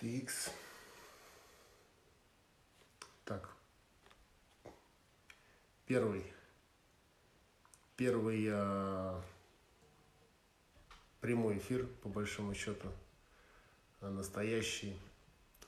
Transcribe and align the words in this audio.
TX. 0.00 0.50
Так. 3.26 3.54
Первый. 5.84 6.24
Первый 7.96 8.48
а, 8.50 9.22
прямой 11.20 11.58
эфир, 11.58 11.86
по 12.02 12.08
большому 12.08 12.54
счету. 12.54 12.88
А, 14.00 14.08
настоящий. 14.08 14.98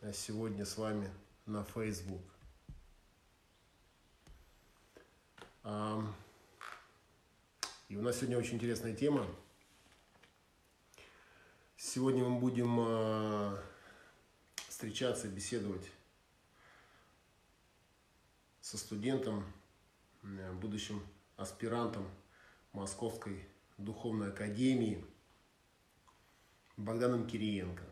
А 0.01 0.15
сегодня 0.15 0.65
с 0.65 0.79
вами 0.79 1.10
на 1.45 1.62
Facebook. 1.65 2.23
А, 5.62 6.02
и 7.91 7.96
у 7.99 8.01
нас 8.01 8.16
сегодня 8.16 8.38
очень 8.38 8.55
интересная 8.55 8.96
тема. 8.96 9.27
Сегодня 11.77 12.24
мы 12.24 12.41
будем 12.41 13.60
встречаться, 14.83 15.29
беседовать 15.29 15.89
со 18.61 18.77
студентом, 18.77 19.45
будущим 20.61 21.01
аспирантом 21.37 22.05
Московской 22.73 23.47
духовной 23.79 24.31
академии 24.31 25.05
Богданом 26.77 27.29
Кириенко. 27.29 27.85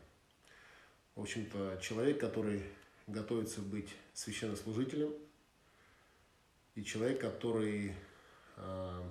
В 1.15 1.21
общем-то, 1.21 1.79
человек, 1.81 2.19
который 2.19 2.65
готовится 3.07 3.61
быть 3.61 3.95
священнослужителем, 4.13 5.15
и 6.75 6.83
человек, 6.83 7.21
который 7.21 7.95
э, 8.57 9.11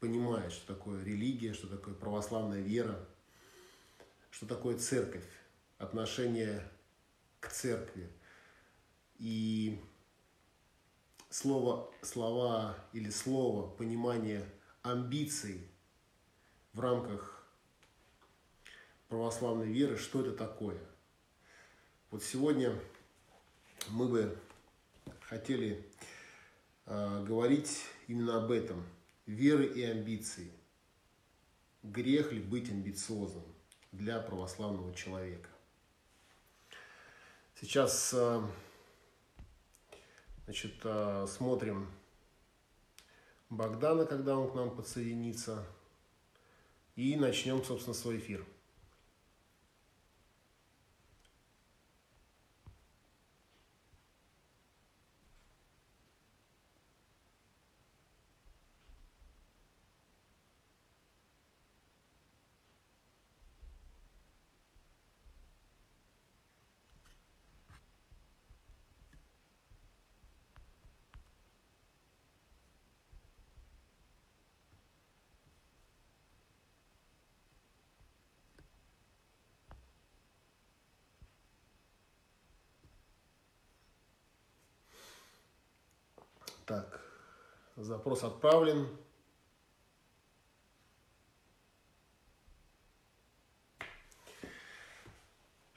понимает, 0.00 0.52
что 0.52 0.74
такое 0.74 1.02
религия, 1.02 1.54
что 1.54 1.66
такое 1.66 1.94
православная 1.94 2.60
вера, 2.60 3.02
что 4.30 4.44
такое 4.44 4.76
церковь, 4.76 5.24
отношение 5.78 6.62
к 7.46 7.52
церкви. 7.52 8.08
И 9.18 9.80
слово, 11.30 11.90
слова 12.02 12.76
или 12.92 13.10
слово, 13.10 13.68
понимание 13.68 14.44
амбиций 14.82 15.66
в 16.72 16.80
рамках 16.80 17.46
православной 19.08 19.72
веры, 19.72 19.96
что 19.96 20.20
это 20.20 20.32
такое. 20.32 20.78
Вот 22.10 22.22
сегодня 22.22 22.76
мы 23.88 24.08
бы 24.08 24.38
хотели 25.20 25.86
э, 26.86 27.24
говорить 27.24 27.84
именно 28.08 28.42
об 28.42 28.50
этом. 28.50 28.84
Веры 29.26 29.66
и 29.66 29.82
амбиции. 29.82 30.52
Грех 31.82 32.32
ли 32.32 32.40
быть 32.40 32.70
амбициозным 32.70 33.44
для 33.92 34.18
православного 34.20 34.94
человека? 34.94 35.48
Сейчас 37.58 38.12
э, 38.12 38.42
значит, 40.44 40.74
э, 40.84 41.26
смотрим 41.26 41.90
Богдана, 43.48 44.04
когда 44.04 44.38
он 44.38 44.50
к 44.50 44.54
нам 44.54 44.76
подсоединится. 44.76 45.64
И 46.96 47.16
начнем, 47.16 47.64
собственно, 47.64 47.94
свой 47.94 48.18
эфир. 48.18 48.44
Так, 86.66 87.00
запрос 87.76 88.24
отправлен. 88.24 88.88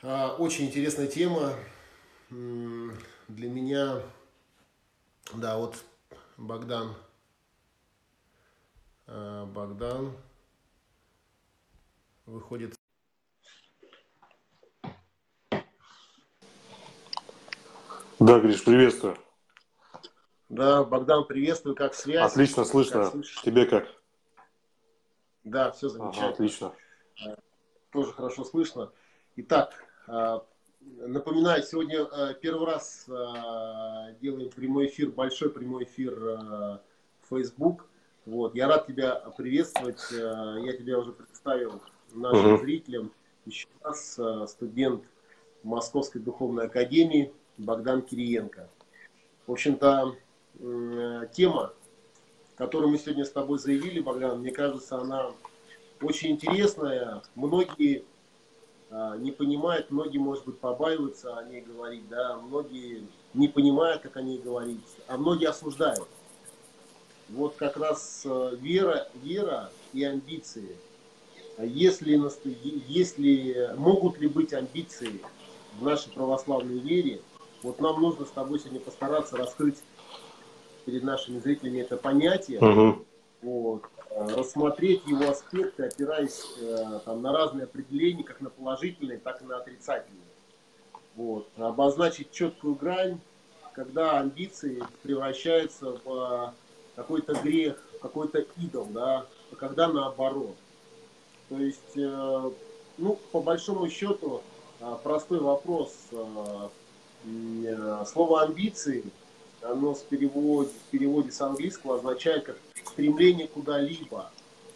А, 0.02 0.36
очень 0.40 0.66
интересная 0.66 1.06
тема 1.06 1.54
для 2.32 3.50
меня. 3.50 4.02
Да, 5.36 5.60
вот 5.60 5.76
Богдан. 6.38 6.96
А, 9.06 9.46
Богдан 9.46 10.18
выходит. 12.26 12.74
Да, 18.20 18.40
Гриш, 18.40 18.64
приветствую. 18.64 19.16
Да, 20.50 20.84
Богдан, 20.84 21.26
приветствую, 21.26 21.76
как 21.76 21.94
связь? 21.94 22.32
Отлично, 22.32 22.66
слышно. 22.66 23.12
Как 23.12 23.44
Тебе 23.44 23.66
как? 23.68 23.88
Да, 25.44 25.72
все 25.72 25.90
замечательно. 25.90 26.26
Ага, 26.26 26.34
отлично. 26.34 26.74
А, 27.24 27.36
тоже 27.92 28.12
хорошо 28.14 28.44
слышно. 28.44 28.92
Итак, 29.36 29.76
а, 30.08 30.44
напоминаю, 30.82 31.62
сегодня 31.62 32.04
а, 32.04 32.34
первый 32.34 32.66
раз 32.66 33.06
делаем 34.22 34.50
прямой 34.50 34.88
эфир, 34.88 35.12
большой 35.12 35.52
прямой 35.52 35.84
эфир 35.84 36.16
в 36.20 36.82
Facebook. 37.30 37.86
Вот, 38.26 38.56
я 38.56 38.68
рад 38.68 38.88
тебя 38.88 39.16
приветствовать. 39.38 40.02
Я 40.12 40.74
тебя 40.74 40.98
уже 40.98 41.12
представил 41.14 41.80
нашим 42.12 42.56
угу. 42.56 42.64
зрителям. 42.64 43.12
Еще 43.46 43.68
раз 43.84 44.20
студент 44.48 45.06
Московской 45.62 46.22
духовной 46.22 46.66
академии 46.66 47.32
Богдан 47.58 48.02
Кириенко. 48.02 48.68
В 49.46 49.52
общем-то, 49.52 50.16
Э, 50.16 50.29
тема, 51.34 51.74
которую 52.56 52.92
мы 52.92 52.98
сегодня 52.98 53.26
с 53.26 53.32
тобой 53.32 53.60
заявили, 53.60 54.00
Богдан, 54.00 54.40
мне 54.40 54.52
кажется, 54.52 54.98
она 54.98 55.32
очень 56.02 56.32
интересная. 56.32 57.22
Многие 57.36 58.04
а, 58.92 59.18
не 59.18 59.32
понимают, 59.32 59.92
многие, 59.92 60.18
может 60.18 60.46
быть, 60.46 60.58
побаиваются 60.60 61.38
о 61.38 61.44
ней 61.44 61.62
говорить, 61.62 62.08
да, 62.10 62.38
многие 62.38 63.08
не 63.34 63.48
понимают, 63.48 64.02
как 64.02 64.18
о 64.18 64.22
ней 64.22 64.40
говорить, 64.40 64.80
а 65.08 65.18
многие 65.18 65.48
осуждают. 65.48 66.08
Вот 67.30 67.56
как 67.58 67.78
раз 67.78 68.24
э, 68.26 68.56
вера, 68.60 69.08
вера 69.22 69.70
и 69.94 70.04
амбиции. 70.04 70.76
Если, 71.60 72.20
если 72.88 73.76
могут 73.78 74.18
ли 74.18 74.28
быть 74.28 74.52
амбиции 74.54 75.22
в 75.78 75.84
нашей 75.84 76.12
православной 76.12 76.80
вере, 76.80 77.22
вот 77.62 77.80
нам 77.80 78.02
нужно 78.02 78.26
с 78.26 78.32
тобой 78.32 78.58
сегодня 78.60 78.80
постараться 78.80 79.38
раскрыть 79.38 79.78
перед 80.90 81.04
нашими 81.04 81.40
зрителями 81.40 81.82
это 81.82 81.98
понятие, 81.98 82.60
угу. 82.60 83.06
вот, 83.44 83.84
э, 84.10 84.36
рассмотреть 84.36 85.06
его 85.06 85.30
аспекты, 85.30 85.84
опираясь 85.84 86.44
э, 86.60 87.00
там, 87.06 87.22
на 87.22 87.32
разные 87.32 87.66
определения, 87.66 88.24
как 88.24 88.42
на 88.42 88.50
положительные, 88.50 89.20
так 89.20 89.42
и 89.42 89.46
на 89.46 89.58
отрицательные. 89.58 90.24
Вот, 91.16 91.48
обозначить 91.58 92.32
четкую 92.32 92.74
грань, 92.74 93.20
когда 93.74 94.20
амбиции 94.20 94.84
превращаются 95.04 95.98
в 96.04 96.08
э, 96.08 96.52
какой-то 96.96 97.34
грех, 97.36 97.80
какой-то 98.02 98.46
идол, 98.58 98.88
да, 98.90 99.26
а 99.52 99.56
когда 99.56 99.90
наоборот. 99.90 100.56
То 101.50 101.58
есть, 101.58 101.96
ну, 101.96 103.20
по 103.32 103.42
большому 103.42 103.90
счету, 103.90 104.44
простой 105.04 105.40
вопрос. 105.40 105.92
Слово 108.06 108.44
амбиции 108.44 109.04
оно 109.62 109.96
с 109.96 110.00
переводе, 110.00 110.70
в 110.70 110.92
переводе 110.92 111.32
с 111.32 111.42
английского 111.42 111.98
означает 111.98 112.46
как 112.46 112.58
стремление 112.86 113.48
куда-либо. 113.48 114.32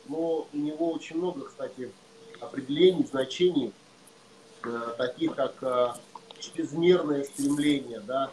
Но 0.07 0.47
у 0.51 0.57
него 0.57 0.91
очень 0.91 1.17
много, 1.17 1.45
кстати, 1.45 1.91
определений, 2.39 3.05
значений, 3.05 3.71
э, 4.63 4.95
таких 4.97 5.35
как 5.35 5.55
э, 5.61 5.93
чрезмерное 6.39 7.23
стремление, 7.23 8.01
да, 8.01 8.31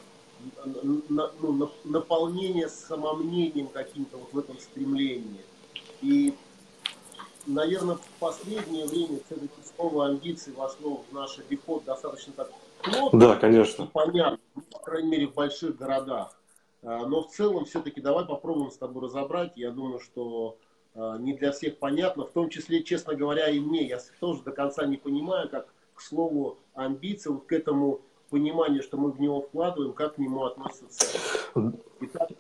на, 0.64 1.31
ну, 1.41 1.52
на, 1.52 1.70
наполнение 1.85 2.69
самомнением 2.69 3.69
каким-то 3.69 4.17
вот 4.17 4.32
в 4.32 4.38
этом 4.38 4.58
стремлении. 4.58 5.41
И, 6.02 6.35
наверное, 7.47 7.97
в 7.97 8.08
последнее 8.19 8.87
время 8.87 9.20
все-таки 9.26 9.61
слово 9.76 10.06
амбиции 10.06 10.52
вошло 10.52 11.05
в 11.08 11.14
наш 11.14 11.38
обиход 11.38 11.85
достаточно 11.85 12.32
так 12.32 12.50
плотно. 12.82 13.19
Да, 13.19 13.37
конечно. 13.37 13.87
Понятно, 13.87 14.38
по 14.73 14.79
крайней 14.79 15.11
мере, 15.11 15.26
в 15.29 15.35
больших 15.35 15.76
городах. 15.76 16.40
А, 16.82 17.06
но 17.06 17.23
в 17.23 17.29
целом 17.29 17.65
все-таки 17.65 18.00
давай 18.00 18.25
попробуем 18.25 18.71
с 18.71 18.79
тобой 18.79 19.05
разобрать. 19.05 19.56
Я 19.56 19.71
думаю, 19.71 20.00
что 20.00 20.56
а, 20.94 21.19
не 21.19 21.35
для 21.35 21.53
всех 21.53 21.79
понятно, 21.79 22.25
в 22.25 22.31
том 22.31 22.49
числе, 22.49 22.82
честно 22.82 23.15
говоря, 23.15 23.49
и 23.49 23.61
мне. 23.61 23.87
Я 23.87 23.99
тоже 24.19 24.43
до 24.43 24.53
конца 24.53 24.87
не 24.87 24.97
понимаю, 24.97 25.49
как 25.49 25.73
к 25.94 26.00
слову 26.00 26.59
амбиция, 26.75 27.32
вот 27.32 27.44
к 27.44 27.53
этому 27.53 28.00
пониманию, 28.31 28.82
что 28.82 28.97
мы 28.97 29.11
в 29.11 29.21
него 29.21 29.43
вкладываем, 29.43 29.93
как 29.93 30.15
к 30.15 30.19
нему 30.19 30.44
относятся. 30.44 31.19
Итак, 32.00 32.31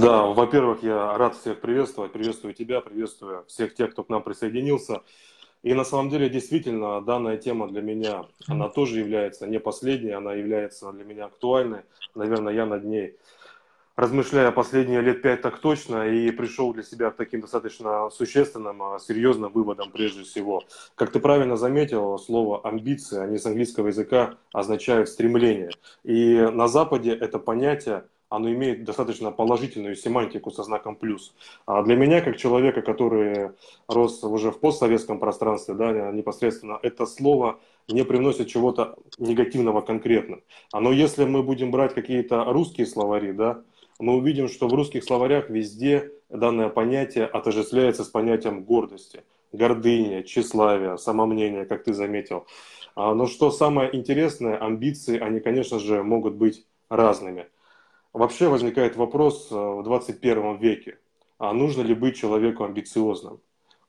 да, 0.00 0.22
во-первых, 0.22 0.82
я 0.82 1.16
рад 1.16 1.36
всех 1.36 1.60
приветствовать, 1.60 2.12
приветствую 2.12 2.54
тебя, 2.54 2.80
приветствую 2.80 3.44
всех 3.46 3.74
тех, 3.74 3.92
кто 3.92 4.04
к 4.04 4.08
нам 4.08 4.22
присоединился. 4.22 5.02
И 5.62 5.74
на 5.74 5.84
самом 5.84 6.08
деле, 6.08 6.28
действительно, 6.28 7.00
данная 7.00 7.36
тема 7.36 7.68
для 7.68 7.82
меня, 7.82 8.26
она 8.46 8.68
тоже 8.68 8.98
является 8.98 9.46
не 9.46 9.58
последней, 9.58 10.12
она 10.12 10.34
является 10.34 10.92
для 10.92 11.04
меня 11.04 11.26
актуальной. 11.26 11.82
Наверное, 12.14 12.54
я 12.54 12.64
над 12.64 12.84
ней 12.84 13.16
размышляя 13.98 14.52
последние 14.52 15.00
лет 15.00 15.22
пять 15.22 15.42
так 15.42 15.58
точно, 15.58 16.06
и 16.08 16.30
пришел 16.30 16.72
для 16.72 16.84
себя 16.84 17.10
к 17.10 17.16
таким 17.16 17.40
достаточно 17.40 18.08
существенным, 18.10 18.80
а, 18.80 19.00
серьезным 19.00 19.52
выводам 19.52 19.90
прежде 19.90 20.22
всего. 20.22 20.62
Как 20.94 21.10
ты 21.10 21.18
правильно 21.18 21.56
заметил, 21.56 22.16
слово 22.18 22.60
«амбиция», 22.60 23.24
они 23.24 23.38
с 23.38 23.46
английского 23.46 23.88
языка 23.88 24.36
означают 24.52 25.08
«стремление». 25.08 25.70
И 26.04 26.36
на 26.36 26.68
Западе 26.68 27.12
это 27.12 27.40
понятие 27.40 28.04
оно 28.28 28.52
имеет 28.52 28.84
достаточно 28.84 29.32
положительную 29.32 29.96
семантику 29.96 30.52
со 30.52 30.62
знаком 30.62 30.94
плюс. 30.94 31.34
А 31.66 31.82
для 31.82 31.96
меня, 31.96 32.20
как 32.20 32.36
человека, 32.36 32.82
который 32.82 33.50
рос 33.88 34.22
уже 34.22 34.52
в 34.52 34.60
постсоветском 34.60 35.18
пространстве, 35.18 35.74
да, 35.74 36.12
непосредственно 36.12 36.78
это 36.82 37.04
слово 37.06 37.58
не 37.88 38.04
привносит 38.04 38.46
чего-то 38.46 38.96
негативного 39.18 39.80
конкретно. 39.80 40.38
А 40.72 40.80
но 40.80 40.92
если 40.92 41.24
мы 41.24 41.42
будем 41.42 41.72
брать 41.72 41.94
какие-то 41.94 42.44
русские 42.44 42.86
словари, 42.86 43.32
да, 43.32 43.62
мы 43.98 44.16
увидим, 44.16 44.48
что 44.48 44.68
в 44.68 44.74
русских 44.74 45.04
словарях 45.04 45.50
везде 45.50 46.12
данное 46.28 46.68
понятие 46.68 47.26
отождествляется 47.26 48.04
с 48.04 48.08
понятием 48.08 48.64
гордости, 48.64 49.24
гордыня, 49.52 50.22
тщеславия, 50.22 50.96
самомнения, 50.96 51.64
как 51.64 51.84
ты 51.84 51.92
заметил. 51.92 52.46
А, 52.94 53.14
но 53.14 53.26
что 53.26 53.50
самое 53.50 53.94
интересное, 53.94 54.56
амбиции, 54.56 55.18
они, 55.18 55.40
конечно 55.40 55.78
же, 55.78 56.02
могут 56.02 56.34
быть 56.34 56.64
разными. 56.88 57.46
Вообще 58.12 58.48
возникает 58.48 58.96
вопрос 58.96 59.48
э, 59.50 59.54
в 59.54 59.82
21 59.82 60.56
веке, 60.56 60.98
а 61.38 61.52
нужно 61.52 61.82
ли 61.82 61.94
быть 61.94 62.16
человеку 62.16 62.64
амбициозным? 62.64 63.40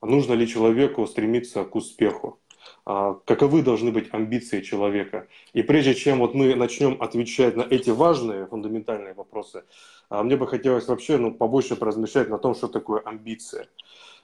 А 0.01 0.05
нужно 0.05 0.33
ли 0.33 0.47
человеку 0.47 1.05
стремиться 1.07 1.63
к 1.65 1.75
успеху? 1.75 2.39
А, 2.85 3.13
каковы 3.25 3.61
должны 3.61 3.91
быть 3.91 4.13
амбиции 4.13 4.61
человека. 4.61 5.27
И 5.53 5.61
прежде 5.61 5.93
чем 5.95 6.19
вот 6.19 6.33
мы 6.33 6.55
начнем 6.55 7.01
отвечать 7.01 7.55
на 7.55 7.61
эти 7.61 7.89
важные, 7.89 8.47
фундаментальные 8.47 9.13
вопросы, 9.13 9.63
а, 10.09 10.23
мне 10.23 10.35
бы 10.35 10.47
хотелось 10.47 10.87
вообще 10.87 11.17
ну, 11.17 11.33
побольше 11.33 11.75
поразмышлять 11.75 12.29
на 12.29 12.37
том, 12.37 12.55
что 12.55 12.67
такое 12.67 13.01
амбиция. 13.01 13.67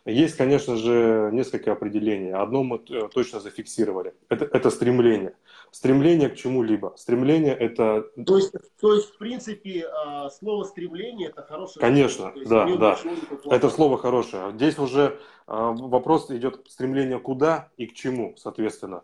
Есть, 0.06 0.38
конечно 0.38 0.76
же, 0.76 1.32
несколько 1.34 1.72
определений. 1.72 2.32
Одно 2.32 2.64
мы 2.64 2.80
э, 2.90 3.10
точно 3.12 3.40
зафиксировали. 3.40 4.14
Это, 4.30 4.46
это 4.46 4.70
стремление. 4.70 5.36
Стремление 5.72 6.30
к 6.30 6.36
чему-либо. 6.36 6.94
Стремление 6.96 7.56
это... 7.56 8.04
То 8.24 8.38
есть, 8.38 8.54
то 8.80 8.94
есть 8.94 9.10
в 9.16 9.18
принципе, 9.18 9.88
а, 9.88 10.30
слово 10.30 10.64
стремление 10.66 11.30
это 11.30 11.42
хорошее 11.42 11.82
Конечно, 11.82 12.34
да, 12.46 12.68
да. 12.78 13.00
Это 13.46 13.70
слово 13.72 13.98
хорошее. 13.98 14.52
Здесь 14.54 14.78
уже 14.78 15.20
а, 15.48 15.72
вопрос 15.72 16.30
идет 16.30 16.62
стремление 16.70 17.20
куда 17.20 17.70
и 17.76 17.88
к 17.88 17.94
чему, 17.94 18.36
соответственно. 18.38 19.02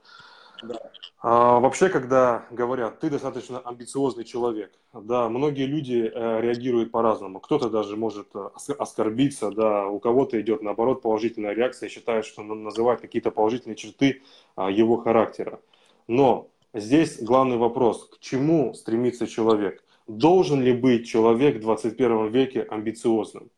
Да. 0.63 0.91
А, 1.23 1.59
вообще, 1.59 1.89
когда 1.89 2.45
говорят, 2.51 2.99
ты 2.99 3.09
достаточно 3.09 3.59
амбициозный 3.59 4.23
человек, 4.23 4.71
да, 4.93 5.29
многие 5.29 5.65
люди 5.65 6.11
э, 6.13 6.41
реагируют 6.41 6.91
по-разному. 6.91 7.39
Кто-то 7.39 7.69
даже 7.69 7.95
может 7.95 8.27
э, 8.35 8.49
оскорбиться, 8.77 9.51
да, 9.51 9.87
у 9.87 9.99
кого-то 9.99 10.39
идет 10.41 10.61
наоборот 10.61 11.01
положительная 11.01 11.53
реакция, 11.53 11.89
считает, 11.89 12.25
что 12.25 12.43
называть 12.43 13.01
какие-то 13.01 13.31
положительные 13.31 13.75
черты 13.75 14.21
а, 14.55 14.69
его 14.69 14.97
характера. 14.97 15.59
Но 16.07 16.49
здесь 16.73 17.21
главный 17.21 17.57
вопрос, 17.57 18.09
к 18.09 18.19
чему 18.19 18.73
стремится 18.73 19.27
человек? 19.27 19.83
Должен 20.07 20.61
ли 20.61 20.73
быть 20.73 21.07
человек 21.07 21.57
в 21.57 21.61
21 21.61 22.29
веке 22.29 22.63
амбициозным? 22.63 23.49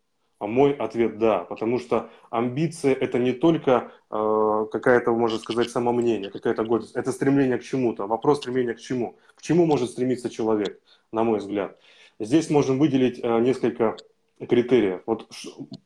А 0.44 0.46
мой 0.46 0.74
ответ– 0.74 1.18
да, 1.20 1.46
потому 1.46 1.80
что 1.80 2.10
амбиция– 2.30 2.94
это 3.00 3.18
не 3.18 3.32
только 3.32 3.94
э, 4.12 4.66
какая-то, 4.74 5.14
можно 5.14 5.40
сказать, 5.40 5.70
самомнение, 5.70 6.30
какая-то 6.30 6.66
гордость, 6.66 6.98
это 6.98 7.14
стремление 7.14 7.58
к 7.58 7.64
чему-то. 7.64 8.08
Вопрос 8.08 8.40
стремления 8.40 8.74
к 8.74 8.82
чему? 8.82 9.16
К 9.36 9.42
чему 9.42 9.66
может 9.66 9.92
стремиться 9.92 10.30
человек, 10.30 10.82
на 11.14 11.24
мой 11.24 11.40
взгляд? 11.40 11.80
Здесь 12.20 12.50
можем 12.50 12.78
выделить 12.78 13.22
э, 13.24 13.40
несколько 13.40 13.96
критериев. 14.38 15.04
Вот 15.06 15.30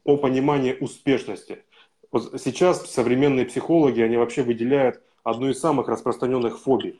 о 0.03 0.17
понимании 0.17 0.75
успешности. 0.81 1.63
Вот 2.11 2.41
сейчас 2.41 2.91
современные 2.91 3.45
психологи, 3.45 4.01
они 4.01 4.17
вообще 4.17 4.41
выделяют 4.41 5.03
одну 5.23 5.49
из 5.49 5.59
самых 5.59 5.87
распространенных 5.87 6.57
фобий. 6.57 6.99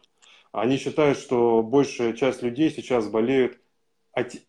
Они 0.52 0.78
считают, 0.78 1.18
что 1.18 1.64
большая 1.64 2.14
часть 2.14 2.44
людей 2.44 2.70
сейчас 2.70 3.08
болеют 3.08 3.58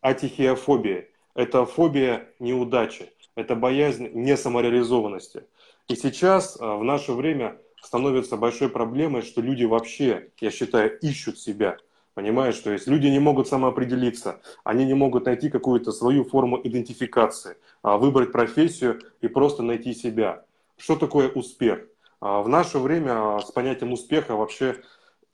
атихиофобией 0.02 1.06
это 1.38 1.64
фобия 1.66 2.28
неудачи, 2.40 3.12
это 3.36 3.54
боязнь 3.54 4.10
несамореализованности. 4.12 5.44
И 5.86 5.94
сейчас, 5.94 6.58
а, 6.60 6.76
в 6.76 6.82
наше 6.82 7.12
время, 7.12 7.58
становится 7.80 8.36
большой 8.36 8.68
проблемой, 8.68 9.22
что 9.22 9.40
люди 9.40 9.62
вообще, 9.62 10.30
я 10.40 10.50
считаю, 10.50 10.98
ищут 10.98 11.38
себя. 11.38 11.76
Понимаешь, 12.14 12.56
что 12.56 12.72
есть 12.72 12.88
люди 12.88 13.06
не 13.06 13.20
могут 13.20 13.46
самоопределиться, 13.46 14.40
они 14.64 14.84
не 14.84 14.94
могут 14.94 15.26
найти 15.26 15.48
какую-то 15.48 15.92
свою 15.92 16.24
форму 16.24 16.60
идентификации, 16.64 17.56
а, 17.82 17.98
выбрать 17.98 18.32
профессию 18.32 19.00
и 19.20 19.28
просто 19.28 19.62
найти 19.62 19.94
себя. 19.94 20.44
Что 20.76 20.96
такое 20.96 21.28
успех? 21.28 21.86
А, 22.20 22.42
в 22.42 22.48
наше 22.48 22.80
время 22.80 23.38
с 23.38 23.52
понятием 23.52 23.92
успеха 23.92 24.34
вообще 24.34 24.74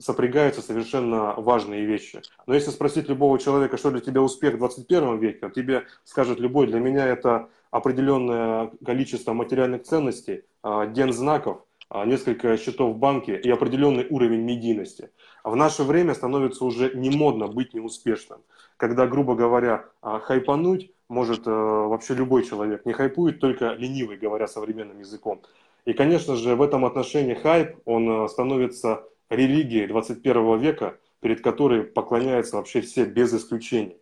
сопрягаются 0.04 0.60
совершенно 0.60 1.32
важные 1.38 1.86
вещи. 1.86 2.20
Но 2.46 2.54
если 2.54 2.70
спросить 2.70 3.08
любого 3.08 3.38
человека, 3.38 3.78
что 3.78 3.90
для 3.90 4.00
тебя 4.00 4.20
успех 4.20 4.54
в 4.54 4.58
21 4.58 5.18
веке, 5.18 5.50
тебе 5.54 5.84
скажет 6.04 6.38
любой, 6.38 6.66
для 6.66 6.78
меня 6.78 7.06
это 7.06 7.48
определенное 7.70 8.70
количество 8.84 9.32
материальных 9.32 9.84
ценностей, 9.84 10.42
а, 10.62 10.86
ден 10.86 11.10
знаков, 11.12 11.64
а, 11.88 12.04
несколько 12.04 12.58
счетов 12.58 12.94
в 12.94 12.98
банке 12.98 13.36
и 13.36 13.50
определенный 13.50 14.06
уровень 14.10 14.42
медийности. 14.42 15.08
А 15.42 15.48
в 15.48 15.56
наше 15.56 15.84
время 15.84 16.12
становится 16.12 16.66
уже 16.66 16.94
не 16.94 17.08
модно 17.08 17.48
быть 17.48 17.72
неуспешным. 17.72 18.40
Когда, 18.76 19.06
грубо 19.06 19.34
говоря, 19.34 19.86
хайпануть 20.02 20.90
может 21.08 21.46
вообще 21.46 22.14
любой 22.14 22.44
человек. 22.44 22.84
Не 22.84 22.92
хайпует 22.92 23.40
только 23.40 23.72
ленивый, 23.74 24.16
говоря 24.16 24.48
современным 24.48 24.98
языком. 24.98 25.40
И, 25.84 25.92
конечно 25.92 26.34
же, 26.34 26.56
в 26.56 26.62
этом 26.62 26.84
отношении 26.84 27.34
хайп, 27.34 27.76
он 27.84 28.28
становится 28.28 29.04
религии 29.30 29.86
21 29.86 30.58
века, 30.58 30.98
перед 31.20 31.42
которой 31.42 31.84
поклоняются 31.84 32.56
вообще 32.56 32.80
все 32.80 33.04
без 33.04 33.32
исключений. 33.34 33.96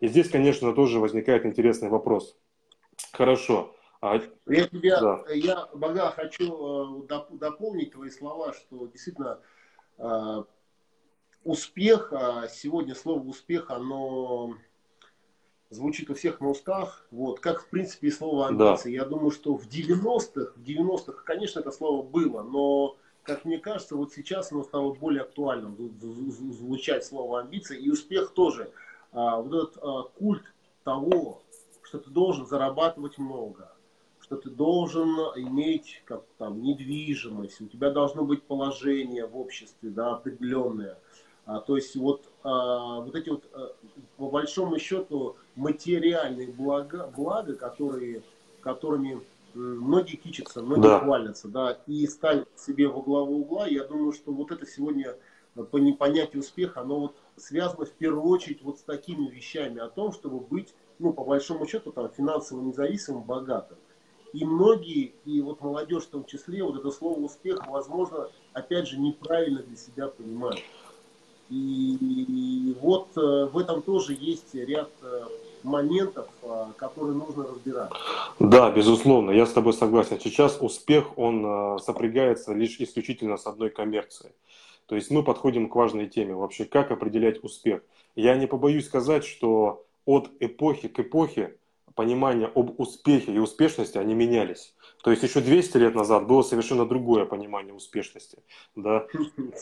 И 0.00 0.08
здесь, 0.08 0.30
конечно, 0.30 0.72
тоже 0.72 1.00
возникает 1.00 1.44
интересный 1.44 1.88
вопрос. 1.88 2.36
Хорошо. 3.12 3.74
А... 4.00 4.20
Я, 4.46 4.68
тебя, 4.68 5.00
да. 5.00 5.24
я 5.32 5.66
Бога, 5.74 6.10
хочу 6.10 7.02
э, 7.08 7.20
дополнить 7.32 7.92
твои 7.92 8.10
слова, 8.10 8.52
что 8.52 8.86
действительно 8.86 9.40
э, 9.98 10.44
успех, 11.42 12.12
а 12.12 12.46
сегодня 12.46 12.94
слово 12.94 13.24
успех, 13.24 13.70
оно 13.70 14.54
звучит 15.70 16.10
у 16.10 16.14
всех 16.14 16.40
на 16.40 16.50
устах, 16.50 17.06
вот, 17.10 17.40
как 17.40 17.62
в 17.62 17.68
принципе 17.68 18.08
и 18.08 18.12
слово 18.12 18.48
амбиции. 18.48 18.96
Да. 18.96 19.02
Я 19.02 19.04
думаю, 19.04 19.30
что 19.30 19.56
в 19.56 19.66
90-х, 19.66 20.52
в 20.54 20.62
90-х, 20.62 21.24
конечно, 21.24 21.60
это 21.60 21.72
слово 21.72 22.02
было, 22.02 22.42
но 22.42 22.96
как 23.22 23.44
мне 23.44 23.58
кажется, 23.58 23.96
вот 23.96 24.12
сейчас 24.12 24.52
оно 24.52 24.64
стало 24.64 24.94
более 24.94 25.22
актуальным, 25.22 25.76
звучать 26.52 27.04
слово 27.04 27.40
амбиции, 27.40 27.78
и 27.78 27.90
успех 27.90 28.30
тоже. 28.30 28.70
А, 29.12 29.40
вот 29.40 29.54
этот 29.54 29.82
а, 29.82 30.02
культ 30.18 30.44
того, 30.84 31.42
что 31.82 31.98
ты 31.98 32.10
должен 32.10 32.46
зарабатывать 32.46 33.18
много, 33.18 33.72
что 34.20 34.36
ты 34.36 34.50
должен 34.50 35.08
иметь 35.36 36.02
как 36.04 36.22
там 36.36 36.62
недвижимость, 36.62 37.60
у 37.60 37.66
тебя 37.66 37.90
должно 37.90 38.24
быть 38.24 38.42
положение 38.42 39.26
в 39.26 39.36
обществе, 39.38 39.90
да, 39.90 40.12
определенное. 40.12 40.98
А, 41.48 41.60
то 41.60 41.76
есть 41.76 41.96
вот, 41.96 42.30
а, 42.44 43.00
вот 43.00 43.14
эти 43.14 43.30
вот, 43.30 43.44
а, 43.54 43.72
по 44.18 44.28
большому 44.28 44.78
счету, 44.78 45.36
материальные 45.56 46.48
блага, 46.48 47.10
блага 47.16 47.54
которые, 47.54 48.22
которыми 48.60 49.22
многие 49.58 50.16
кичатся, 50.16 50.62
многие 50.62 50.88
да. 50.88 51.00
хвалятся, 51.00 51.48
да, 51.48 51.78
и 51.86 52.06
ставят 52.06 52.48
себе 52.56 52.88
во 52.88 53.02
главу 53.02 53.40
угла. 53.40 53.66
Я 53.66 53.84
думаю, 53.84 54.12
что 54.12 54.32
вот 54.32 54.52
это 54.52 54.66
сегодня 54.66 55.16
э, 55.56 55.64
по 55.64 55.76
непонятию 55.76 56.40
успеха, 56.40 56.80
оно 56.80 57.00
вот 57.00 57.16
связано 57.36 57.84
в 57.84 57.92
первую 57.92 58.24
очередь 58.24 58.62
вот 58.62 58.78
с 58.78 58.82
такими 58.82 59.28
вещами 59.28 59.80
о 59.80 59.88
том, 59.88 60.12
чтобы 60.12 60.40
быть, 60.40 60.74
ну, 60.98 61.12
по 61.12 61.24
большому 61.24 61.66
счету, 61.66 61.92
там, 61.92 62.08
финансово 62.10 62.62
независимым, 62.62 63.22
богатым. 63.22 63.78
И 64.32 64.44
многие, 64.44 65.14
и 65.24 65.40
вот 65.40 65.60
молодежь 65.60 66.04
в 66.04 66.10
том 66.10 66.24
числе, 66.24 66.62
вот 66.62 66.78
это 66.78 66.90
слово 66.90 67.18
успех, 67.18 67.66
возможно, 67.66 68.28
опять 68.52 68.86
же, 68.86 68.98
неправильно 68.98 69.62
для 69.62 69.76
себя 69.76 70.08
понимают. 70.08 70.62
И, 71.50 71.96
и 72.28 72.74
вот 72.80 73.08
э, 73.16 73.46
в 73.46 73.56
этом 73.56 73.80
тоже 73.80 74.14
есть 74.18 74.54
ряд 74.54 74.90
э, 75.00 75.24
моментов, 75.62 76.28
а, 76.42 76.72
которые 76.76 77.14
нужно 77.14 77.44
разбирать. 77.44 77.90
Да, 78.38 78.70
безусловно, 78.70 79.30
я 79.30 79.46
с 79.46 79.52
тобой 79.52 79.72
согласен. 79.72 80.18
Сейчас 80.20 80.58
успех, 80.60 81.16
он 81.16 81.44
а, 81.46 81.78
сопрягается 81.78 82.54
лишь 82.54 82.80
исключительно 82.80 83.36
с 83.36 83.46
одной 83.46 83.70
коммерцией. 83.70 84.34
То 84.86 84.94
есть 84.94 85.10
мы 85.10 85.22
подходим 85.22 85.68
к 85.68 85.74
важной 85.74 86.06
теме 86.06 86.34
вообще, 86.34 86.64
как 86.64 86.90
определять 86.90 87.44
успех. 87.44 87.82
Я 88.16 88.36
не 88.36 88.46
побоюсь 88.46 88.86
сказать, 88.86 89.24
что 89.24 89.84
от 90.06 90.30
эпохи 90.40 90.88
к 90.88 91.00
эпохе 91.00 91.56
понимания 91.98 92.48
об 92.54 92.78
успехе 92.78 93.32
и 93.32 93.38
успешности, 93.38 93.98
они 93.98 94.14
менялись. 94.14 94.72
То 95.02 95.10
есть 95.10 95.24
еще 95.24 95.40
200 95.40 95.78
лет 95.78 95.94
назад 95.96 96.28
было 96.28 96.42
совершенно 96.42 96.86
другое 96.86 97.24
понимание 97.24 97.74
успешности. 97.74 98.38
Да? 98.76 99.06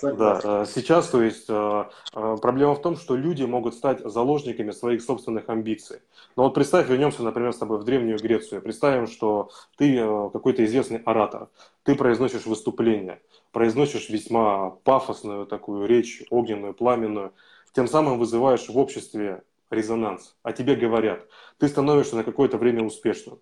Да. 0.03 0.41
А 0.45 0.67
сейчас, 0.67 1.09
то 1.09 1.23
есть, 1.23 1.47
а, 1.49 1.89
а, 2.13 2.37
проблема 2.37 2.75
в 2.75 2.83
том, 2.83 2.97
что 2.97 3.17
люди 3.17 3.43
могут 3.45 3.73
стать 3.75 4.01
заложниками 4.01 4.71
своих 4.73 5.01
собственных 5.01 5.49
амбиций. 5.49 6.01
Но 6.37 6.43
вот 6.43 6.55
представь, 6.55 6.91
вернемся, 6.91 7.23
например, 7.23 7.55
с 7.55 7.59
тобой 7.59 7.79
в 7.79 7.85
Древнюю 7.85 8.19
Грецию. 8.19 8.61
Представим, 8.61 9.07
что 9.07 9.49
ты 9.79 9.97
какой-то 10.31 10.63
известный 10.67 10.99
оратор. 11.07 11.49
Ты 11.85 11.95
произносишь 11.95 12.45
выступление, 12.45 13.23
произносишь 13.51 14.11
весьма 14.11 14.71
пафосную 14.85 15.47
такую 15.47 15.87
речь, 15.87 16.23
огненную, 16.29 16.75
пламенную. 16.75 17.33
Тем 17.73 17.89
самым 17.89 18.19
вызываешь 18.19 18.69
в 18.69 18.77
обществе 18.77 19.43
резонанс, 19.71 20.37
а 20.43 20.53
тебе 20.53 20.77
говорят, 20.77 21.27
ты 21.59 21.69
становишься 21.69 22.17
на 22.17 22.25
какое-то 22.25 22.59
время 22.59 22.83
успешным. 22.83 23.41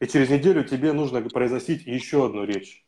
И 0.00 0.06
через 0.06 0.30
неделю 0.30 0.64
тебе 0.64 0.92
нужно 0.92 1.20
произносить 1.22 1.86
еще 1.86 2.26
одну 2.26 2.44
речь. 2.44 2.84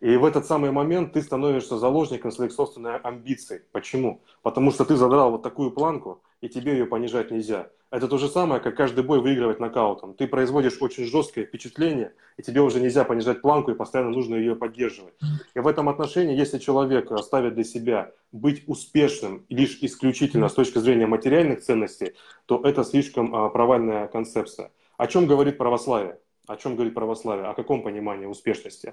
И 0.00 0.16
в 0.16 0.24
этот 0.24 0.46
самый 0.46 0.70
момент 0.70 1.12
ты 1.12 1.22
становишься 1.22 1.78
заложником 1.78 2.30
своих 2.30 2.52
собственных 2.52 3.04
амбиций. 3.04 3.62
Почему? 3.72 4.22
Потому 4.42 4.70
что 4.70 4.84
ты 4.84 4.96
задрал 4.96 5.30
вот 5.30 5.42
такую 5.42 5.70
планку, 5.70 6.22
и 6.44 6.48
тебе 6.50 6.72
ее 6.72 6.84
понижать 6.84 7.30
нельзя. 7.30 7.70
Это 7.90 8.06
то 8.06 8.18
же 8.18 8.28
самое, 8.28 8.60
как 8.60 8.76
каждый 8.76 9.02
бой 9.02 9.20
выигрывать 9.20 9.60
нокаутом. 9.60 10.12
Ты 10.12 10.26
производишь 10.26 10.76
очень 10.78 11.06
жесткое 11.06 11.46
впечатление, 11.46 12.12
и 12.36 12.42
тебе 12.42 12.60
уже 12.60 12.80
нельзя 12.80 13.04
понижать 13.04 13.40
планку, 13.40 13.70
и 13.70 13.74
постоянно 13.74 14.10
нужно 14.10 14.34
ее 14.34 14.54
поддерживать. 14.54 15.14
И 15.54 15.60
в 15.60 15.66
этом 15.66 15.88
отношении, 15.88 16.36
если 16.36 16.58
человек 16.58 17.10
ставит 17.22 17.54
для 17.54 17.64
себя 17.64 18.12
быть 18.30 18.64
успешным 18.66 19.46
лишь 19.48 19.78
исключительно 19.80 20.50
с 20.50 20.52
точки 20.52 20.78
зрения 20.80 21.06
материальных 21.06 21.62
ценностей, 21.62 22.12
то 22.44 22.60
это 22.62 22.84
слишком 22.84 23.34
а, 23.34 23.48
провальная 23.48 24.06
концепция. 24.08 24.70
О 24.98 25.06
чем 25.06 25.26
говорит 25.26 25.56
православие? 25.56 26.18
О 26.46 26.56
чем 26.56 26.74
говорит 26.74 26.92
православие? 26.92 27.46
О 27.46 27.54
каком 27.54 27.82
понимании 27.82 28.26
успешности? 28.26 28.92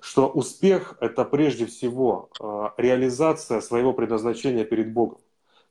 Что 0.00 0.28
успех– 0.28 0.96
это 1.00 1.26
прежде 1.26 1.66
всего 1.66 2.30
а, 2.40 2.72
реализация 2.78 3.60
своего 3.60 3.92
предназначения 3.92 4.64
перед 4.64 4.94
Богом. 4.94 5.18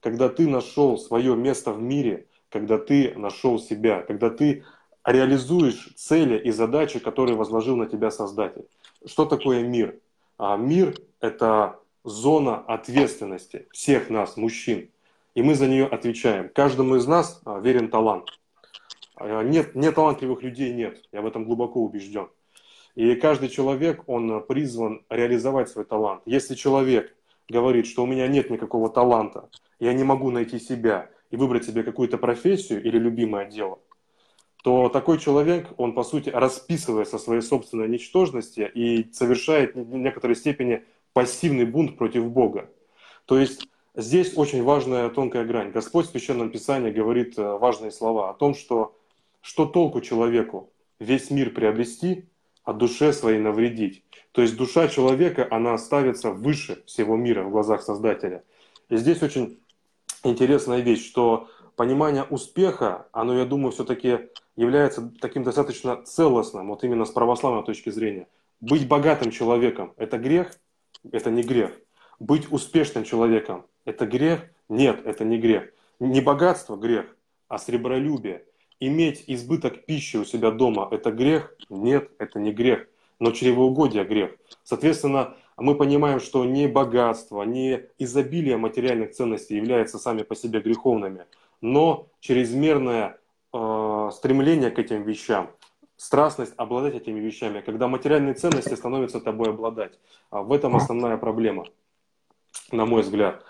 Когда 0.01 0.29
ты 0.29 0.47
нашел 0.47 0.97
свое 0.97 1.35
место 1.35 1.71
в 1.71 1.81
мире– 1.81 2.25
когда 2.49 2.77
ты 2.77 3.13
нашел 3.15 3.59
себя, 3.59 4.01
когда 4.01 4.29
ты 4.29 4.63
реализуешь 5.05 5.93
цели 5.95 6.37
и 6.37 6.51
задачи, 6.51 6.99
которые 6.99 7.35
возложил 7.35 7.77
на 7.77 7.85
тебя 7.85 8.11
Создатель. 8.11 8.65
Что 9.05 9.25
такое 9.25 9.63
мир? 9.63 9.99
А 10.37 10.57
мир– 10.57 10.95
это 11.21 11.79
зона 12.03 12.57
ответственности 12.57 13.67
всех 13.71 14.09
нас, 14.09 14.35
мужчин. 14.35 14.89
И 15.35 15.41
мы 15.41 15.55
за 15.55 15.67
нее 15.67 15.85
отвечаем. 15.85 16.49
Каждому 16.49 16.95
из 16.95 17.05
нас 17.05 17.41
а, 17.45 17.59
верен 17.59 17.89
талант. 17.89 18.29
А, 19.15 19.43
нет, 19.43 19.75
нет 19.75 19.95
талантливых 19.95 20.41
людей, 20.41 20.73
нет. 20.73 21.03
Я 21.11 21.21
в 21.21 21.27
этом 21.27 21.45
глубоко 21.45 21.81
убежден. 21.81 22.29
И 22.95 23.15
каждый 23.15 23.49
человек, 23.49 24.03
он 24.07 24.43
призван 24.45 25.05
реализовать 25.09 25.69
свой 25.69 25.85
талант. 25.85 26.23
Если 26.25 26.55
человек 26.55 27.15
говорит, 27.49 27.87
что 27.87 28.03
у 28.03 28.07
меня 28.07 28.27
нет 28.27 28.49
никакого 28.49 28.89
таланта, 28.89 29.49
я 29.79 29.93
не 29.93 30.03
могу 30.03 30.31
найти 30.31 30.59
себя, 30.59 31.09
и 31.31 31.35
выбрать 31.35 31.65
себе 31.65 31.83
какую-то 31.83 32.17
профессию 32.17 32.83
или 32.83 32.97
любимое 32.97 33.45
дело, 33.45 33.79
то 34.63 34.89
такой 34.89 35.19
человек, 35.19 35.67
он, 35.77 35.93
по 35.93 36.03
сути, 36.03 36.29
расписывается 36.29 37.17
своей 37.17 37.41
собственной 37.41 37.87
ничтожности 37.87 38.69
и 38.73 39.11
совершает 39.13 39.75
в 39.75 39.95
некоторой 39.95 40.35
степени 40.35 40.83
пассивный 41.13 41.65
бунт 41.65 41.97
против 41.97 42.29
Бога. 42.29 42.69
То 43.25 43.39
есть 43.39 43.67
здесь 43.95 44.37
очень 44.37 44.63
важная 44.63 45.09
тонкая 45.09 45.45
грань. 45.45 45.71
Господь 45.71 46.07
в 46.07 46.09
Священном 46.09 46.49
Писании 46.49 46.91
говорит 46.91 47.37
э, 47.37 47.57
важные 47.57 47.91
слова 47.91 48.29
о 48.29 48.33
том, 48.33 48.53
что 48.53 48.95
что 49.41 49.65
толку 49.65 50.01
человеку 50.01 50.71
весь 50.99 51.31
мир 51.31 51.51
приобрести, 51.51 52.25
а 52.63 52.73
душе 52.73 53.13
своей 53.13 53.39
навредить. 53.39 54.03
То 54.31 54.41
есть 54.41 54.57
душа 54.57 54.87
человека, 54.87 55.47
она 55.49 55.77
ставится 55.77 56.31
выше 56.31 56.83
всего 56.85 57.15
мира 57.15 57.43
в 57.43 57.51
глазах 57.51 57.81
Создателя. 57.81 58.43
И 58.89 58.97
здесь 58.97 59.21
очень 59.23 59.59
интересная 60.23 60.81
вещь, 60.81 61.05
что 61.05 61.49
понимание 61.75 62.23
успеха, 62.23 63.07
оно, 63.11 63.37
я 63.37 63.45
думаю, 63.45 63.71
все-таки 63.71 64.29
является 64.55 65.11
таким 65.21 65.43
достаточно 65.43 66.03
целостным, 66.03 66.67
вот 66.67 66.83
именно 66.83 67.05
с 67.05 67.11
православной 67.11 67.63
точки 67.63 67.89
зрения. 67.89 68.27
Быть 68.61 68.87
богатым 68.87 69.31
человеком– 69.31 69.93
это 69.97 70.17
грех? 70.17 70.51
Это 71.11 71.31
не 71.31 71.43
грех. 71.43 71.71
Быть 72.19 72.51
успешным 72.51 73.05
человеком– 73.05 73.65
это 73.85 74.05
грех? 74.05 74.41
Нет, 74.67 75.01
это 75.05 75.23
не 75.23 75.37
грех. 75.37 75.71
Не 75.99 76.19
богатство– 76.19 76.75
грех, 76.77 77.05
а 77.47 77.57
сребролюбие. 77.57 78.43
Иметь 78.81 79.23
избыток 79.27 79.85
пищи 79.85 80.17
у 80.17 80.25
себя 80.25 80.51
дома– 80.51 80.87
это 80.91 81.11
грех? 81.11 81.55
Нет, 81.69 82.11
это 82.19 82.39
не 82.39 82.51
грех. 82.51 82.87
Но 83.19 83.31
чревоугодие– 83.31 84.03
грех. 84.05 84.31
Соответственно, 84.63 85.35
мы 85.57 85.75
понимаем, 85.75 86.19
что 86.19 86.45
не 86.45 86.67
богатство, 86.67 87.43
не 87.43 87.81
изобилие 87.97 88.57
материальных 88.57 89.11
ценностей 89.11 89.55
являются 89.55 89.99
сами 89.99 90.23
по 90.23 90.35
себе 90.35 90.61
греховными, 90.61 91.25
но 91.61 92.07
чрезмерное 92.21 93.17
э, 93.53 94.09
стремление 94.13 94.71
к 94.71 94.79
этим 94.79 95.03
вещам, 95.03 95.51
страстность 95.97 96.53
обладать 96.55 96.95
этими 96.95 97.19
вещами, 97.19 97.59
когда 97.59 97.87
материальные 97.87 98.35
ценности 98.35 98.73
становятся 98.73 99.19
тобой 99.19 99.49
обладать. 99.49 99.99
А 100.29 100.41
в 100.41 100.53
этом 100.53 100.75
основная 100.75 101.17
проблема, 101.17 101.65
на 102.71 102.85
мой 102.85 103.01
взгляд. 103.01 103.43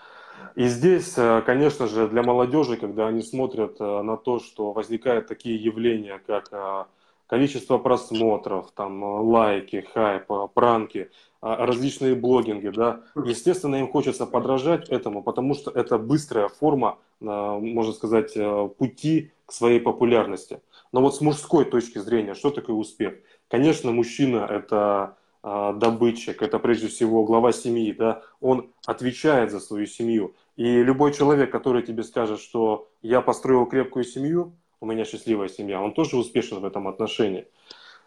И 0.56 0.66
здесь, 0.66 1.14
э, 1.16 1.42
конечно 1.46 1.86
же, 1.86 2.08
для 2.08 2.22
молодежи, 2.22 2.76
когда 2.76 3.06
они 3.06 3.22
смотрят 3.22 3.76
э, 3.80 4.02
на 4.02 4.16
то, 4.16 4.40
что 4.40 4.72
возникают 4.72 5.28
такие 5.28 5.56
явления, 5.56 6.20
как 6.26 6.48
э, 6.50 6.84
количество 7.30 7.78
просмотров, 7.78 8.72
там, 8.72 9.04
лайки, 9.04 9.86
хайп, 9.94 10.24
пранки, 10.52 11.10
а, 11.40 11.64
различные 11.64 12.16
блогинги, 12.16 12.70
да, 12.70 13.02
естественно, 13.14 13.76
им 13.76 13.88
хочется 13.88 14.26
подражать 14.26 14.88
этому, 14.88 15.22
потому 15.22 15.54
что 15.54 15.70
это 15.70 15.96
быстрая 15.96 16.48
форма, 16.48 16.98
а, 17.22 17.56
можно 17.60 17.92
сказать, 17.92 18.32
э, 18.36 18.68
пути 18.76 19.30
к 19.46 19.52
своей 19.52 19.78
популярности. 19.80 20.60
Но 20.90 21.00
вот 21.02 21.14
с 21.14 21.20
мужской 21.20 21.64
точки 21.64 21.98
зрения, 21.98 22.34
что 22.34 22.50
такое 22.50 22.74
успех? 22.74 23.14
Конечно, 23.48 23.92
мужчина– 23.92 24.46
это 24.50 25.16
добытчик, 25.42 26.42
это 26.42 26.58
прежде 26.58 26.88
всего 26.88 27.24
глава 27.24 27.52
семьи, 27.52 27.92
да, 27.92 28.20
он 28.42 28.68
отвечает 28.84 29.50
за 29.50 29.58
свою 29.58 29.86
семью. 29.86 30.34
И 30.56 30.82
любой 30.82 31.14
человек, 31.14 31.50
который 31.50 31.82
тебе 31.82 32.02
скажет, 32.02 32.40
что 32.40 32.90
я 33.00 33.22
построил 33.22 33.64
крепкую 33.64 34.04
семью, 34.04 34.52
у 34.80 34.86
меня 34.86 35.04
счастливая 35.04 35.48
семья, 35.48 35.80
он 35.80 35.92
тоже 35.92 36.16
успешен 36.16 36.60
в 36.60 36.64
этом 36.64 36.88
отношении. 36.88 37.46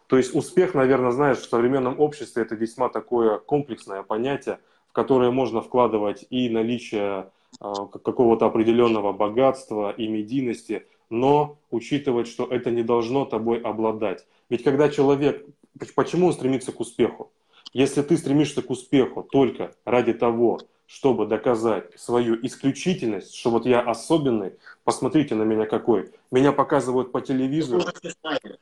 То 0.06 0.16
есть 0.16 0.34
успех, 0.34 0.74
наверное, 0.74 1.12
знаешь, 1.12 1.38
в 1.38 1.48
современном 1.48 1.98
обществе 1.98 2.42
это 2.42 2.54
весьма 2.54 2.88
такое 2.88 3.38
комплексное 3.38 4.02
понятие, 4.02 4.58
в 4.88 4.92
которое 4.92 5.30
можно 5.30 5.60
вкладывать 5.62 6.26
и 6.30 6.50
наличие 6.50 7.30
э, 7.60 7.72
какого-то 8.04 8.46
определенного 8.46 9.12
богатства 9.12 9.92
и 9.92 10.06
медийности, 10.08 10.86
но 11.08 11.58
учитывать, 11.70 12.28
что 12.28 12.46
это 12.46 12.70
не 12.70 12.82
должно 12.82 13.24
тобой 13.24 13.60
обладать. 13.60 14.26
Ведь 14.50 14.62
когда 14.62 14.88
человек, 14.88 15.46
почему 15.94 16.26
он 16.26 16.32
стремится 16.32 16.72
к 16.72 16.80
успеху? 16.80 17.30
Если 17.74 18.02
ты 18.02 18.16
стремишься 18.16 18.62
к 18.62 18.70
успеху 18.70 19.24
только 19.24 19.72
ради 19.84 20.14
того, 20.14 20.60
чтобы 20.86 21.26
доказать 21.26 21.98
свою 21.98 22.38
исключительность, 22.46 23.34
что 23.34 23.50
вот 23.50 23.66
я 23.66 23.80
особенный, 23.80 24.52
посмотрите 24.84 25.34
на 25.34 25.42
меня 25.42 25.66
какой. 25.66 26.12
Меня 26.30 26.52
показывают 26.52 27.10
по 27.10 27.20
телевизору. 27.20 27.82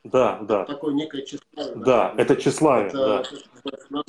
Да, 0.03 0.39
да. 0.41 0.65
Такое 0.65 0.95
некое 0.95 1.21
тщеславие. 1.21 1.75
Да, 1.75 2.13
это 2.17 2.35
тщеславие. 2.35 2.87
Это, 2.87 3.23
да. 3.63 4.01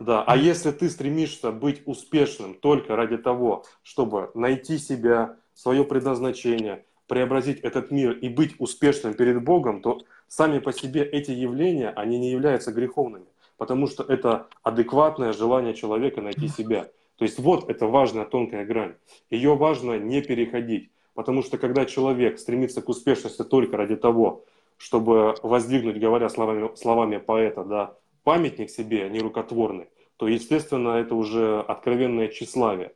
да. 0.00 0.24
А 0.24 0.36
если 0.36 0.70
ты 0.70 0.90
стремишься 0.90 1.50
быть 1.50 1.82
успешным 1.86 2.52
только 2.54 2.94
ради 2.94 3.16
того, 3.16 3.64
чтобы 3.82 4.30
найти 4.34 4.76
себя, 4.76 5.36
свое 5.54 5.82
предназначение, 5.82 6.84
преобразить 7.06 7.60
этот 7.60 7.90
мир 7.90 8.12
и 8.12 8.28
быть 8.28 8.56
успешным 8.58 9.14
перед 9.14 9.42
Богом, 9.42 9.80
то 9.80 10.02
сами 10.28 10.58
по 10.58 10.74
себе 10.74 11.04
эти 11.04 11.30
явления, 11.30 11.88
они 11.90 12.18
не 12.18 12.30
являются 12.30 12.72
греховными, 12.72 13.26
потому 13.56 13.86
что 13.86 14.02
это 14.02 14.48
адекватное 14.62 15.32
желание 15.32 15.74
человека 15.74 16.20
найти 16.20 16.48
себя. 16.48 16.90
То 17.16 17.24
есть 17.24 17.38
вот 17.38 17.70
это 17.70 17.86
важная 17.86 18.24
тонкая 18.24 18.64
грань. 18.64 18.94
Ее 19.30 19.56
важно 19.56 19.98
не 19.98 20.20
переходить. 20.22 20.90
Потому 21.14 21.42
что 21.42 21.56
когда 21.56 21.86
человек 21.86 22.38
стремится 22.38 22.82
к 22.82 22.88
успешности 22.90 23.42
только 23.42 23.78
ради 23.78 23.96
того, 23.96 24.44
чтобы 24.76 25.34
воздвигнуть, 25.42 25.98
говоря 25.98 26.28
словами, 26.28 26.76
словами 26.76 27.16
поэта, 27.16 27.64
да, 27.64 27.94
памятник 28.22 28.68
себе, 28.68 29.08
не 29.08 29.20
рукотворный, 29.20 29.88
то, 30.18 30.28
естественно, 30.28 30.90
это 30.90 31.14
уже 31.14 31.60
откровенное 31.60 32.28
тщеславие. 32.28 32.92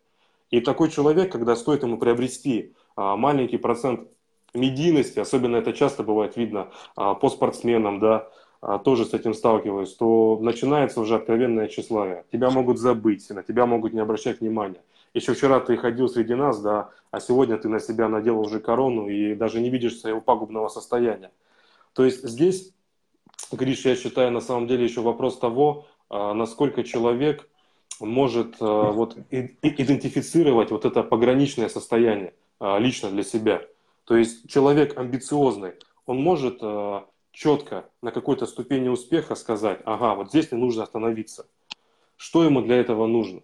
И 0.51 0.61
такой 0.61 0.91
человек, 0.91 1.33
когда 1.33 1.57
стоит 1.57 1.83
ему 1.83 1.97
приобрести 1.97 2.75
а, 2.97 3.17
маленький 3.17 3.57
процент 3.57 4.09
медийности, 4.53 5.21
особенно 5.21 5.57
это 5.57 5.73
часто 5.73 6.03
бывает 6.03 6.37
видно 6.37 6.71
а, 6.97 7.15
по 7.15 7.31
спортсменам, 7.31 8.01
да, 8.01 8.17
а, 8.17 8.31
тоже 8.85 9.05
с 9.07 9.15
этим 9.15 9.35
сталкиваюсь, 9.35 9.95
то 9.95 10.39
начинается 10.41 11.01
уже 11.01 11.17
откровенное 11.17 11.69
тщеславие. 11.69 12.25
Тебя 12.31 12.51
могут 12.51 12.79
забыть, 12.79 13.29
на 13.31 13.43
тебя 13.43 13.67
могут 13.67 13.95
не 13.95 14.01
обращать 14.01 14.41
внимания. 14.41 14.83
Еще 15.15 15.35
вчера 15.35 15.61
ты 15.61 15.77
ходил 15.77 16.09
среди 16.09 16.35
нас, 16.35 16.61
да, 16.61 16.91
а 17.11 17.21
сегодня 17.21 17.57
ты 17.57 17.69
на 17.69 17.81
себя 17.81 18.09
надел 18.09 18.39
уже 18.39 18.61
корону 18.61 19.09
и 19.09 19.35
даже 19.35 19.61
не 19.61 19.71
видишь 19.71 19.99
своего 19.99 20.21
пагубного 20.21 20.69
состояния. 20.69 21.33
То 21.95 22.05
есть 22.05 22.23
здесь, 22.23 22.73
Гриш, 23.51 23.85
я 23.85 23.97
считаю, 23.97 24.31
на 24.31 24.41
самом 24.41 24.69
деле 24.69 24.85
еще 24.85 25.01
вопрос 25.01 25.39
того, 25.39 25.87
а, 26.09 26.35
насколько 26.35 26.85
человек 26.85 27.49
может 27.99 28.57
а, 28.61 28.93
вот, 28.93 29.17
идентифицировать 29.31 30.71
вот 30.71 30.85
это 30.85 31.03
пограничное 31.03 31.69
состояние 31.69 32.35
лично 32.61 33.11
для 33.11 33.23
себя. 33.23 33.63
То 34.05 34.17
есть 34.17 34.49
человек 34.51 34.99
амбициозный, 34.99 35.73
он 36.05 36.21
может 36.23 36.61
четко 37.33 37.89
на 38.03 38.11
какой-то 38.11 38.47
ступени 38.47 38.89
успеха 38.89 39.35
сказать, 39.35 39.81
ага, 39.85 40.15
вот 40.15 40.29
здесь 40.29 40.51
мне 40.51 40.61
нужно 40.61 40.83
остановиться. 40.83 41.47
Что 42.17 42.45
ему 42.45 42.63
для 42.63 42.77
этого 42.77 43.07
нужно? 43.07 43.43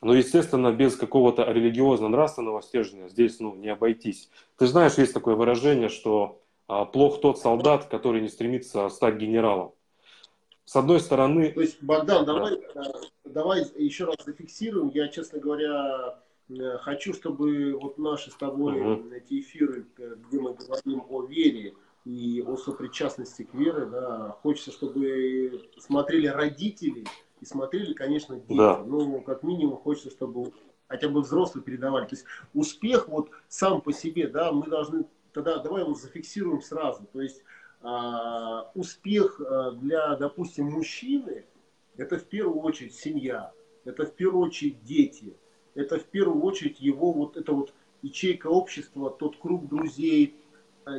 Но, 0.00 0.14
естественно, 0.14 0.70
без 0.70 0.96
какого-то 0.96 1.42
религиозно-нравственного 1.44 2.62
стержня 2.62 3.08
здесь 3.08 3.40
ну, 3.40 3.54
не 3.54 3.68
обойтись. 3.68 4.30
Ты 4.56 4.66
знаешь, 4.66 4.94
есть 4.94 5.12
такое 5.12 5.34
выражение, 5.34 5.88
что 5.88 6.40
а, 6.68 6.84
плох 6.84 7.20
тот 7.20 7.38
солдат, 7.38 7.86
который 7.86 8.20
не 8.20 8.28
стремится 8.28 8.88
стать 8.90 9.16
генералом. 9.16 9.72
С 10.64 10.76
одной 10.76 11.00
стороны... 11.00 11.50
То 11.52 11.62
есть, 11.62 11.82
Богдан, 11.82 12.26
давай, 12.26 12.60
да. 12.74 12.82
Э, 12.84 12.92
давай 13.24 13.64
еще 13.76 14.04
раз 14.04 14.16
зафиксируем. 14.24 14.90
Я, 14.90 15.08
честно 15.08 15.40
говоря, 15.40 16.18
э, 16.50 16.76
хочу, 16.82 17.14
чтобы 17.14 17.72
вот 17.72 17.96
наши 17.96 18.30
с 18.30 18.34
тобой 18.34 18.78
угу. 18.78 19.10
эти 19.14 19.40
эфиры, 19.40 19.86
э, 19.96 20.16
где 20.28 20.38
мы 20.38 20.52
говорим 20.52 21.04
о 21.08 21.22
вере, 21.22 21.72
и 22.04 22.42
о 22.46 22.56
сопричастности 22.56 23.42
к 23.42 23.54
вере, 23.54 23.86
да, 23.86 24.36
хочется, 24.42 24.72
чтобы 24.72 25.68
смотрели 25.78 26.26
родители 26.26 27.04
и 27.40 27.44
смотрели, 27.44 27.92
конечно, 27.92 28.36
дети. 28.36 28.56
Да. 28.56 28.82
Ну, 28.84 29.20
как 29.20 29.42
минимум, 29.42 29.76
хочется, 29.76 30.10
чтобы 30.10 30.52
хотя 30.86 31.08
бы 31.08 31.20
взрослые 31.20 31.62
передавали. 31.62 32.06
То 32.06 32.14
есть 32.14 32.24
успех 32.54 33.08
вот 33.08 33.30
сам 33.48 33.80
по 33.80 33.92
себе, 33.92 34.26
да, 34.28 34.52
мы 34.52 34.66
должны, 34.66 35.04
тогда 35.32 35.58
давай 35.58 35.82
его 35.82 35.94
зафиксируем 35.94 36.62
сразу. 36.62 37.04
То 37.12 37.20
есть 37.20 37.42
а, 37.82 38.70
успех 38.74 39.40
а, 39.40 39.72
для, 39.72 40.16
допустим, 40.16 40.66
мужчины, 40.66 41.44
это 41.96 42.18
в 42.18 42.24
первую 42.24 42.60
очередь 42.60 42.94
семья, 42.94 43.52
это 43.84 44.06
в 44.06 44.14
первую 44.14 44.46
очередь 44.46 44.82
дети, 44.84 45.36
это 45.74 45.98
в 45.98 46.04
первую 46.04 46.42
очередь 46.42 46.80
его 46.80 47.12
вот 47.12 47.36
это 47.36 47.52
вот 47.52 47.74
ячейка 48.02 48.46
общества, 48.46 49.10
тот 49.10 49.36
круг 49.36 49.68
друзей, 49.68 50.34
Э, 50.47 50.47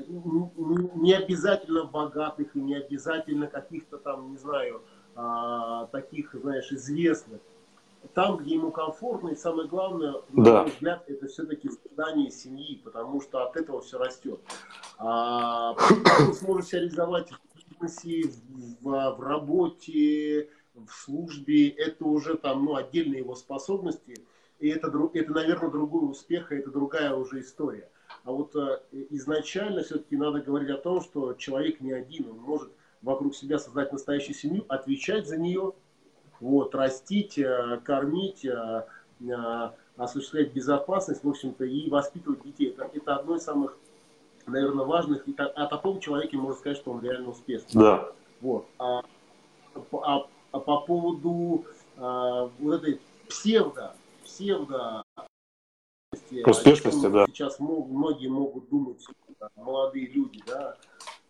не 0.07 1.13
обязательно 1.13 1.85
богатых 1.85 2.55
и 2.55 2.61
не 2.61 2.75
обязательно 2.75 3.47
каких-то 3.47 3.97
там, 3.97 4.31
не 4.31 4.37
знаю, 4.37 4.81
а, 5.15 5.87
таких, 5.87 6.33
знаешь, 6.33 6.71
известных. 6.71 7.41
Там, 8.13 8.37
где 8.37 8.55
ему 8.55 8.71
комфортно, 8.71 9.29
и 9.29 9.35
самое 9.35 9.67
главное, 9.67 10.21
на 10.29 10.43
да. 10.43 10.61
мой 10.61 10.71
взгляд, 10.71 11.03
это 11.07 11.27
все-таки 11.27 11.69
создание 11.69 12.31
семьи, 12.31 12.81
потому 12.83 13.21
что 13.21 13.43
от 13.43 13.57
этого 13.57 13.81
все 13.81 13.97
растет. 13.97 14.39
А, 14.97 15.75
он 16.19 16.33
сможет 16.33 16.69
себя 16.69 16.79
реализовать 16.81 17.29
в 17.29 17.39
бизнесе, 17.55 18.31
в, 18.81 19.15
в 19.15 19.21
работе, 19.21 20.49
в 20.73 20.89
службе, 20.89 21.69
это 21.69 22.05
уже 22.05 22.37
там, 22.37 22.63
ну, 22.65 22.75
отдельные 22.75 23.19
его 23.19 23.35
способности, 23.35 24.15
и 24.59 24.69
это, 24.69 24.91
это, 25.13 25.31
наверное, 25.31 25.69
другой 25.69 26.09
успех, 26.09 26.51
и 26.51 26.55
это 26.55 26.71
другая 26.71 27.13
уже 27.13 27.41
история. 27.41 27.89
А 28.23 28.31
вот 28.31 28.55
э, 28.55 28.79
изначально 29.09 29.83
все-таки 29.83 30.17
надо 30.17 30.41
говорить 30.41 30.69
о 30.69 30.77
том, 30.77 31.01
что 31.01 31.33
человек 31.33 31.81
не 31.81 31.91
один, 31.91 32.29
он 32.29 32.37
может 32.37 32.71
вокруг 33.01 33.35
себя 33.35 33.59
создать 33.59 33.91
настоящую 33.91 34.35
семью, 34.35 34.65
отвечать 34.67 35.27
за 35.27 35.37
нее, 35.37 35.73
вот, 36.39 36.75
растить, 36.75 37.37
э, 37.37 37.79
кормить, 37.83 38.45
э, 38.45 38.85
осуществлять 39.97 40.53
безопасность, 40.53 41.23
в 41.23 41.29
общем-то, 41.29 41.65
и 41.65 41.89
воспитывать 41.89 42.43
детей. 42.43 42.69
Это, 42.69 42.89
это 42.93 43.15
одно 43.15 43.35
из 43.35 43.43
самых, 43.43 43.77
наверное, 44.45 44.85
важных. 44.85 45.27
И 45.27 45.35
о 45.37 45.65
таком 45.65 45.99
человеке 45.99 46.37
можно 46.37 46.57
сказать, 46.57 46.77
что 46.77 46.91
он 46.91 47.01
реально 47.01 47.29
успешный. 47.29 47.81
Да. 47.81 48.11
Вот. 48.39 48.65
А, 48.77 49.03
а, 49.75 50.27
а 50.51 50.59
по 50.59 50.81
поводу 50.81 51.65
а, 51.97 52.49
вот 52.59 52.75
этой 52.75 53.01
псевдо, 53.27 53.93
псевдо 54.23 55.03
успешности, 56.45 57.07
да. 57.07 57.25
Сейчас 57.27 57.59
многие 57.59 58.27
могут 58.27 58.69
думать, 58.69 59.05
молодые 59.55 60.07
люди, 60.07 60.41
да. 60.45 60.75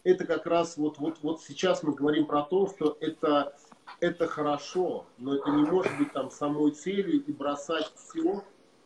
Это 0.03 0.25
как 0.25 0.45
раз 0.45 0.77
вот, 0.77 0.97
вот, 0.97 1.17
вот 1.21 1.41
сейчас 1.41 1.83
мы 1.83 1.93
говорим 1.93 2.25
про 2.25 2.43
то, 2.43 2.67
что 2.67 2.97
это, 3.01 3.53
это 3.99 4.27
хорошо, 4.27 5.05
но 5.17 5.35
это 5.35 5.49
не 5.51 5.63
может 5.63 5.97
быть 5.97 6.13
там 6.13 6.31
самой 6.31 6.71
целью 6.71 7.23
и 7.23 7.31
бросать 7.31 7.91
все 7.95 8.43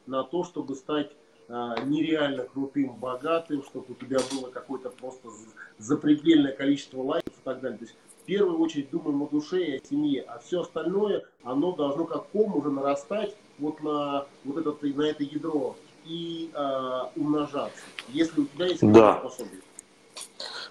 на 0.08 0.24
то, 0.24 0.44
чтобы 0.44 0.76
стать 0.76 1.12
а, 1.50 1.80
нереально 1.84 2.44
крутым, 2.46 2.96
богатым, 2.96 3.64
чтобы 3.64 3.86
у 3.90 3.94
тебя 3.94 4.20
было 4.32 4.50
какое-то 4.50 4.90
просто 4.90 5.30
запредельное 5.78 6.54
количество 6.54 7.02
лайков 7.02 7.34
и 7.34 7.44
так 7.44 7.62
далее. 7.62 7.78
То 7.78 7.86
есть 7.86 7.96
в 8.22 8.26
первую 8.26 8.60
очередь 8.60 8.90
думаем 8.90 9.22
о 9.22 9.28
душе 9.28 9.64
и 9.64 9.78
о 9.78 9.86
семье, 9.86 10.24
а 10.24 10.40
все 10.40 10.62
остальное, 10.62 11.26
оно 11.44 11.74
должно 11.74 12.06
как 12.06 12.28
ком 12.30 12.56
уже 12.56 12.72
нарастать 12.72 13.36
вот 13.60 13.82
на 13.82 14.26
вот 14.46 14.58
это, 14.58 14.76
на 14.88 15.04
это 15.04 15.24
ядро 15.24 15.76
и 16.06 16.52
э, 16.54 17.02
умножаться, 17.16 17.84
если 18.10 18.42
у 18.42 18.46
тебя 18.46 18.68
есть 18.68 18.82
да. 18.82 19.20
способность. 19.20 19.64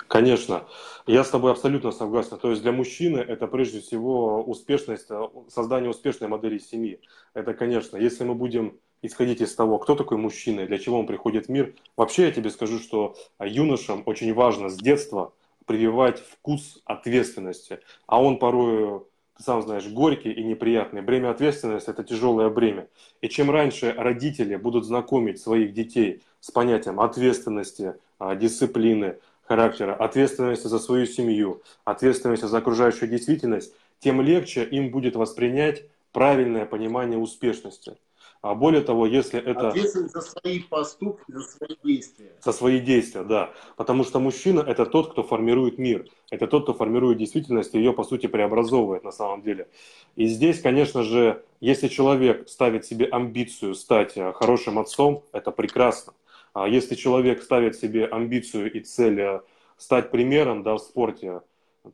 Конечно. 0.09 0.65
Я 1.07 1.25
с 1.25 1.31
тобой 1.31 1.53
абсолютно 1.53 1.91
согласен. 1.91 2.37
То 2.39 2.51
есть 2.51 2.63
для 2.63 2.71
мужчины 2.71 3.19
это 3.19 3.47
прежде 3.47 3.81
всего 3.81 4.43
успешность, 4.43 5.07
э, 5.11 5.29
создание 5.49 5.91
успешной 5.91 6.29
модели 6.29 6.59
семьи. 6.59 7.01
Это, 7.35 7.55
конечно, 7.55 7.97
если 7.97 8.25
мы 8.25 8.35
будем 8.35 8.79
исходить 9.01 9.41
из 9.41 9.55
того, 9.55 9.79
кто 9.79 9.97
такой 9.97 10.19
мужчина 10.19 10.61
и 10.61 10.67
для 10.67 10.79
чего 10.79 11.01
он 11.01 11.07
приходит 11.07 11.47
в 11.47 11.49
мир, 11.49 11.75
вообще 11.97 12.27
я 12.27 12.31
тебе 12.31 12.51
скажу, 12.51 12.79
что 12.79 13.17
юношам 13.41 14.03
очень 14.07 14.33
важно 14.33 14.69
с 14.69 14.77
детства 14.77 15.33
прививать 15.67 16.21
вкус 16.21 16.81
ответственности. 16.85 17.81
А 18.07 18.23
он 18.23 18.39
порой 18.39 19.03
ты 19.37 19.43
сам 19.43 19.63
знаешь, 19.63 19.87
горький 19.89 20.31
и 20.33 20.43
неприятный. 20.45 21.03
Бремя 21.03 21.31
ответственности– 21.31 21.91
это 21.91 22.05
тяжелое 22.05 22.51
бремя. 22.51 22.89
И 23.21 23.29
чем 23.29 23.51
раньше 23.51 23.93
родители 23.97 24.57
будут 24.57 24.85
знакомить 24.85 25.41
своих 25.41 25.73
детей 25.73 26.23
с 26.41 26.51
понятием 26.51 27.01
ответственности, 27.01 27.95
а, 28.19 28.35
дисциплины, 28.35 29.19
характера, 29.43 29.95
ответственности 29.95 30.67
за 30.67 30.79
свою 30.79 31.07
семью, 31.07 31.63
ответственности 31.85 32.45
за 32.45 32.59
окружающую 32.59 33.09
действительность, 33.09 33.75
тем 34.01 34.21
легче 34.21 34.65
им 34.65 34.91
будет 34.91 35.17
воспринять 35.17 35.85
правильное 36.13 36.67
понимание 36.67 37.19
успешности. 37.19 37.97
А 38.43 38.57
более 38.57 38.83
того, 38.83 39.07
если 39.07 39.41
это... 39.41 39.69
Ответственность 39.69 40.15
за 40.15 40.21
свои 40.21 40.59
поступки, 40.59 41.23
за 41.29 41.43
свои 41.43 41.77
действия. 41.85 42.33
За 42.41 42.53
свои 42.53 42.81
действия, 42.81 43.23
да. 43.23 43.53
Потому 43.77 44.03
что 44.03 44.19
мужчина– 44.19 44.61
это 44.67 44.85
тот, 44.85 45.13
кто 45.13 45.23
формирует 45.23 45.79
мир. 45.79 46.09
Это 46.29 46.49
тот, 46.49 46.65
кто 46.65 46.75
формирует 46.75 47.19
действительность 47.19 47.73
и 47.75 47.79
ее, 47.79 47.93
по 47.93 48.03
сути, 48.03 48.27
преобразовывает 48.27 49.05
на 49.05 49.13
самом 49.13 49.43
деле. 49.43 49.69
И 50.17 50.27
здесь, 50.27 50.61
конечно 50.61 51.05
же, 51.05 51.45
если 51.61 51.87
человек 51.87 52.49
ставит 52.49 52.85
себе 52.85 53.07
амбицию 53.07 53.77
стать 53.77 54.17
э, 54.17 54.33
хорошим 54.33 54.81
отцом, 54.81 55.23
это 55.31 55.53
прекрасно. 55.53 56.13
А 56.53 56.67
если 56.67 56.97
человек 56.97 57.45
ставит 57.45 57.77
себе 57.77 58.07
амбицию 58.07 58.73
и 58.73 58.81
цель 58.81 59.21
э, 59.21 59.41
стать 59.77 60.11
примером 60.11 60.65
да, 60.65 60.75
в 60.75 60.79
спорте, 60.79 61.43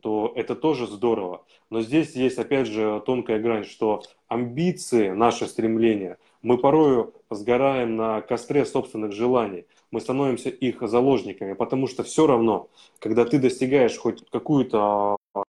то 0.01 0.31
это 0.35 0.55
тоже 0.55 0.87
здорово. 0.87 1.45
Но 1.69 1.81
здесь 1.81 2.15
есть, 2.15 2.37
опять 2.37 2.67
же, 2.67 3.01
тонкая 3.05 3.39
грань, 3.39 3.65
что 3.65 4.03
амбиции, 4.27 5.09
наше 5.09 5.47
стремление– 5.47 6.17
мы 6.41 6.57
порою 6.57 7.13
сгораем 7.29 7.95
на 7.95 8.21
костре 8.21 8.65
собственных 8.65 9.11
желаний. 9.11 9.65
Мы 9.91 9.99
становимся 10.01 10.49
их 10.49 10.81
заложниками, 10.87 11.53
потому 11.53 11.87
что 11.87 12.03
все 12.03 12.27
равно, 12.27 12.69
когда 12.99 13.25
ты 13.25 13.39
достигаешь 13.39 13.97
хоть 13.97 14.23
какую-то 14.29 15.17
а, 15.33 15.43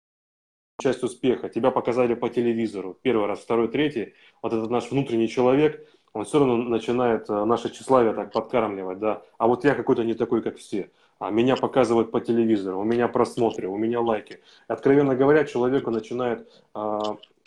часть 0.81 1.03
успеха, 1.03 1.49
тебя 1.49 1.71
показали 1.71 2.15
по 2.15 2.29
телевизору, 2.29 2.97
первый 3.01 3.27
раз, 3.27 3.39
второй, 3.39 3.67
третий, 3.67 4.13
вот 4.41 4.53
этот 4.53 4.69
наш 4.69 4.89
внутренний 4.89 5.29
человек, 5.29 5.87
он 6.13 6.25
все 6.25 6.39
равно 6.39 6.57
начинает 6.57 7.29
а, 7.29 7.45
наше 7.45 7.69
тщеславие 7.69 8.13
так 8.13 8.31
подкармливать, 8.31 8.99
да, 8.99 9.21
а 9.37 9.47
вот 9.47 9.63
я 9.63 9.75
какой-то 9.75 10.03
не 10.03 10.13
такой, 10.13 10.41
как 10.41 10.57
все, 10.57 10.91
а 11.19 11.31
меня 11.31 11.55
показывают 11.55 12.11
по 12.11 12.21
телевизору, 12.21 12.79
у 12.79 12.83
меня 12.83 13.07
просмотры, 13.07 13.67
у 13.67 13.77
меня 13.77 13.99
лайки. 13.99 14.41
Откровенно 14.67 15.15
говоря, 15.15 15.43
человеку 15.43 15.91
начинает 15.91 16.47
э, 16.73 16.99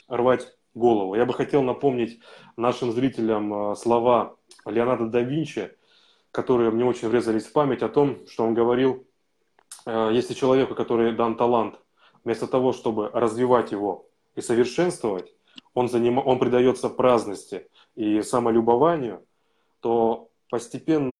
рвать 0.08 0.54
голову. 0.74 1.14
Я 1.14 1.24
бы 1.24 1.32
хотел 1.32 1.62
напомнить 1.62 2.20
нашим 2.56 2.92
зрителям 2.92 3.72
э, 3.72 3.76
слова 3.76 4.36
Леонардо 4.66 5.06
да 5.06 5.20
Винчи, 5.20 5.72
которые 6.30 6.70
мне 6.70 6.84
очень 6.84 7.08
врезались 7.08 7.46
в 7.46 7.52
память 7.52 7.82
о 7.82 7.88
том, 7.88 8.26
что 8.26 8.44
он 8.44 8.52
говорил, 8.52 9.06
э, 9.86 10.10
если 10.12 10.34
человеку, 10.34 10.74
который 10.74 11.12
дан 11.12 11.36
талант, 11.36 11.80
вместо 12.24 12.46
того, 12.46 12.72
чтобы 12.72 13.10
развивать 13.12 13.72
его 13.72 14.06
и 14.34 14.42
совершенствовать, 14.42 15.32
он, 15.74 15.88
заним... 15.88 16.18
он 16.18 16.38
предается 16.38 16.88
праздности 16.88 17.68
и 17.94 18.22
самолюбованию, 18.22 19.26
то 19.80 20.30
постепенно 20.48 21.10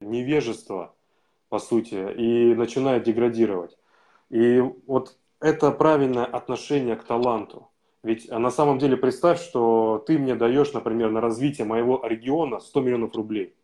невежество 0.00 0.94
по 1.54 1.60
сути, 1.60 1.94
и 1.94 2.52
начинает 2.56 3.04
деградировать. 3.04 3.78
И 4.28 4.60
вот 4.88 5.16
это 5.40 5.70
правильное 5.70 6.24
отношение 6.24 6.96
к 6.96 7.04
таланту. 7.04 7.70
Ведь 8.02 8.28
на 8.28 8.50
самом 8.50 8.80
деле 8.80 8.96
представь, 8.96 9.40
что 9.40 10.02
ты 10.04 10.18
мне 10.18 10.34
даешь, 10.34 10.72
например, 10.72 11.10
на 11.12 11.20
развитие 11.20 11.64
моего 11.64 12.04
региона 12.04 12.58
100 12.58 12.80
миллионов 12.80 13.14
рублей. 13.14 13.54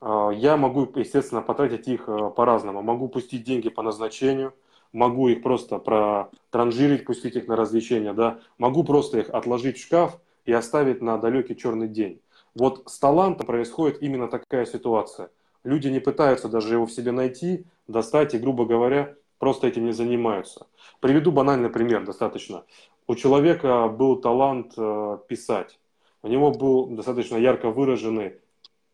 А, 0.00 0.30
я 0.30 0.56
могу, 0.56 0.88
естественно, 0.94 1.42
потратить 1.42 1.88
их 1.88 2.08
э, 2.08 2.30
по-разному. 2.30 2.82
Могу 2.82 3.08
пустить 3.08 3.42
деньги 3.42 3.68
по 3.68 3.82
назначению, 3.82 4.54
могу 4.96 5.28
их 5.28 5.42
просто 5.42 5.78
протранжирить, 5.78 7.04
пустить 7.04 7.36
их 7.36 7.46
на 7.48 7.56
развлечения, 7.56 8.14
да. 8.14 8.40
Могу 8.58 8.82
просто 8.82 9.18
их 9.18 9.30
отложить 9.30 9.76
в 9.76 9.82
шкаф 9.82 10.18
и 10.46 10.52
оставить 10.52 11.02
на 11.02 11.18
далекий 11.18 11.54
черный 11.54 11.86
день. 11.86 12.20
Вот 12.54 12.82
с 12.86 12.98
талантом 12.98 13.46
происходит 13.46 14.02
именно 14.02 14.28
такая 14.28 14.64
ситуация. 14.64 15.30
Люди 15.64 15.88
не 15.88 16.00
пытаются 16.00 16.48
даже 16.48 16.74
его 16.74 16.86
в 16.86 16.92
себе 16.92 17.12
найти, 17.12 17.66
достать 17.86 18.34
и, 18.34 18.38
грубо 18.38 18.64
говоря, 18.64 19.14
просто 19.38 19.66
этим 19.66 19.84
не 19.84 19.92
занимаются. 19.92 20.66
Приведу 21.00 21.30
банальный 21.30 21.68
пример 21.68 22.04
достаточно. 22.04 22.64
У 23.06 23.14
человека 23.14 23.88
был 23.88 24.16
талант 24.16 24.72
э, 24.78 25.18
писать. 25.28 25.78
У 26.22 26.28
него 26.28 26.50
был 26.52 26.86
достаточно 26.86 27.36
ярко 27.36 27.70
выраженный 27.70 28.40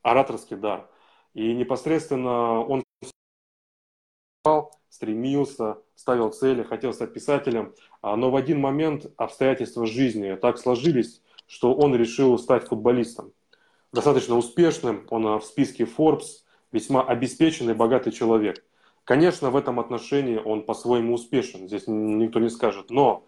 ораторский 0.03 0.57
дар. 0.57 0.88
И 1.35 1.55
непосредственно 1.55 2.61
он 2.61 2.83
стремился, 5.03 5.79
ставил 5.97 6.31
цели, 6.31 6.62
хотел 6.62 6.93
стать 6.93 7.12
писателем, 7.12 7.75
а, 8.03 8.15
но 8.15 8.31
в 8.31 8.37
один 8.37 8.61
момент 8.61 9.07
обстоятельства 9.17 9.85
жизни 9.85 10.37
так 10.41 10.59
сложились, 10.59 11.21
что 11.49 11.75
он 11.75 11.97
решил 11.97 12.38
стать 12.38 12.69
футболистом. 12.69 13.33
Достаточно 13.93 14.37
успешным, 14.37 15.05
он 15.11 15.27
а, 15.27 15.38
в 15.41 15.45
списке 15.45 15.85
Forbes, 15.85 16.45
весьма 16.71 17.03
обеспеченный, 17.03 17.75
богатый 17.75 18.12
человек. 18.12 18.65
Конечно, 19.03 19.51
в 19.51 19.57
этом 19.57 19.81
отношении 19.81 20.37
он 20.37 20.62
по-своему 20.62 21.15
успешен, 21.15 21.67
здесь 21.67 21.88
никто 21.88 22.38
не 22.38 22.49
скажет, 22.49 22.91
но 22.91 23.27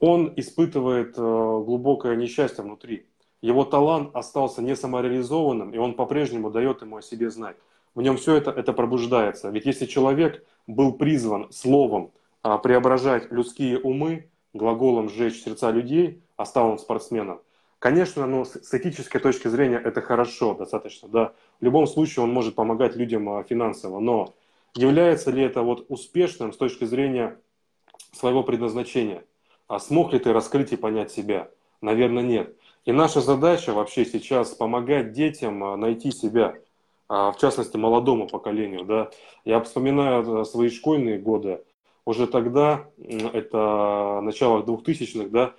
он 0.00 0.34
испытывает 0.36 1.16
э, 1.16 1.20
глубокое 1.20 2.16
несчастье 2.16 2.62
внутри. 2.62 3.06
Его 3.40 3.64
талант 3.64 4.10
остался 4.14 4.60
не 4.60 4.76
самореализованным, 4.76 5.70
и 5.70 5.78
он 5.78 5.94
по-прежнему 5.94 6.50
дает 6.50 6.82
ему 6.82 6.98
о 6.98 7.02
себе 7.02 7.30
знать. 7.30 7.56
В 7.98 8.00
нем 8.00 8.16
все 8.16 8.36
это, 8.36 8.52
это 8.52 8.72
пробуждается. 8.72 9.50
Ведь 9.50 9.66
если 9.66 9.84
человек 9.84 10.46
был 10.68 10.92
призван 10.92 11.50
словом 11.50 12.12
а, 12.42 12.56
преображать 12.58 13.32
людские 13.32 13.76
умы, 13.80 14.30
глаголом 14.52 15.08
сжечь 15.08 15.42
сердца 15.42 15.72
людей, 15.72 16.22
а 16.36 16.44
стал 16.44 16.70
он 16.70 16.78
спортсменом, 16.78 17.40
конечно, 17.80 18.24
ну, 18.28 18.44
с 18.44 18.72
этической 18.72 19.20
точки 19.20 19.48
зрения 19.48 19.78
это 19.78 20.00
хорошо 20.00 20.54
достаточно. 20.54 21.08
Да. 21.08 21.32
В 21.60 21.64
любом 21.64 21.88
случае 21.88 22.22
он 22.22 22.32
может 22.32 22.54
помогать 22.54 22.94
людям 22.94 23.28
а, 23.30 23.42
финансово, 23.42 23.98
но 23.98 24.32
является 24.76 25.32
ли 25.32 25.42
это 25.42 25.62
вот 25.62 25.86
успешным 25.88 26.52
с 26.52 26.56
точки 26.56 26.84
зрения 26.84 27.36
своего 28.12 28.44
предназначения? 28.44 29.24
А 29.66 29.80
смог 29.80 30.12
ли 30.12 30.20
ты 30.20 30.32
раскрыть 30.32 30.72
и 30.72 30.76
понять 30.76 31.10
себя? 31.10 31.50
Наверное, 31.80 32.22
нет. 32.22 32.56
И 32.84 32.92
наша 32.92 33.20
задача 33.20 33.72
вообще 33.72 34.04
сейчас 34.04 34.50
помогать 34.50 35.10
детям 35.10 35.64
а, 35.64 35.76
найти 35.76 36.12
себя, 36.12 36.54
в 37.08 37.36
частности, 37.40 37.76
молодому 37.76 38.28
поколению. 38.28 38.84
Да. 38.84 39.10
Я 39.44 39.60
вспоминаю 39.60 40.44
свои 40.44 40.68
школьные 40.68 41.18
годы. 41.18 41.62
Уже 42.04 42.26
тогда, 42.26 42.86
это 42.98 44.20
начало 44.22 44.62
2000-х, 44.62 45.28
да, 45.28 45.54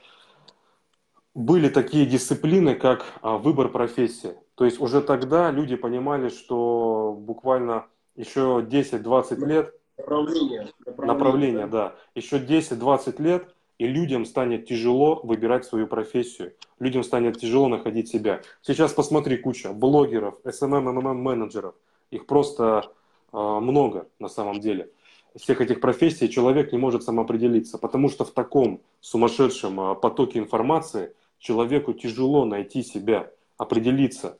были 1.36 1.70
такие 1.70 2.06
дисциплины, 2.06 2.76
как 2.76 3.06
а, 3.22 3.38
выбор 3.38 3.70
профессии. 3.70 4.34
То 4.56 4.66
есть 4.66 4.82
уже 4.82 5.02
тогда 5.02 5.52
люди 5.52 5.76
понимали, 5.76 6.30
что 6.30 7.16
буквально 7.18 7.86
еще 8.16 8.66
10-20 8.68 9.46
лет... 9.46 9.74
Направление. 9.98 10.68
Направление, 10.86 11.06
направление 11.06 11.68
да. 11.68 11.96
Еще 12.16 12.40
10-20 12.40 13.22
лет, 13.22 13.56
и 13.78 13.88
людям 13.88 14.26
станет 14.26 14.66
тяжело 14.68 15.22
выбирать 15.24 15.66
свою 15.66 15.88
профессию. 15.88 16.54
Людям 16.80 17.04
станет 17.04 17.40
тяжело 17.40 17.68
находить 17.68 18.10
себя. 18.10 18.42
Сейчас 18.62 18.94
посмотри, 18.94 19.38
куча 19.38 19.74
блогеров, 19.74 20.36
SMM, 20.44 20.86
MMM 20.86 21.14
менеджеров. 21.16 21.76
Их 22.12 22.26
просто 22.26 22.92
э, 23.32 23.38
много 23.38 24.08
на 24.20 24.30
самом 24.30 24.60
деле. 24.60 24.90
Всех 25.36 25.62
этих 25.62 25.80
профессий 25.82 26.30
человек 26.30 26.72
не 26.72 26.78
может 26.78 27.04
самоопределиться, 27.04 27.78
потому 27.78 28.10
что 28.10 28.26
в 28.26 28.32
таком 28.32 28.82
сумасшедшем 29.02 29.80
э, 29.80 29.96
потоке 29.96 30.40
информации 30.40 31.14
человеку 31.38 31.94
тяжело 31.94 32.46
найти 32.46 32.84
себя, 32.84 33.30
определиться. 33.58 34.38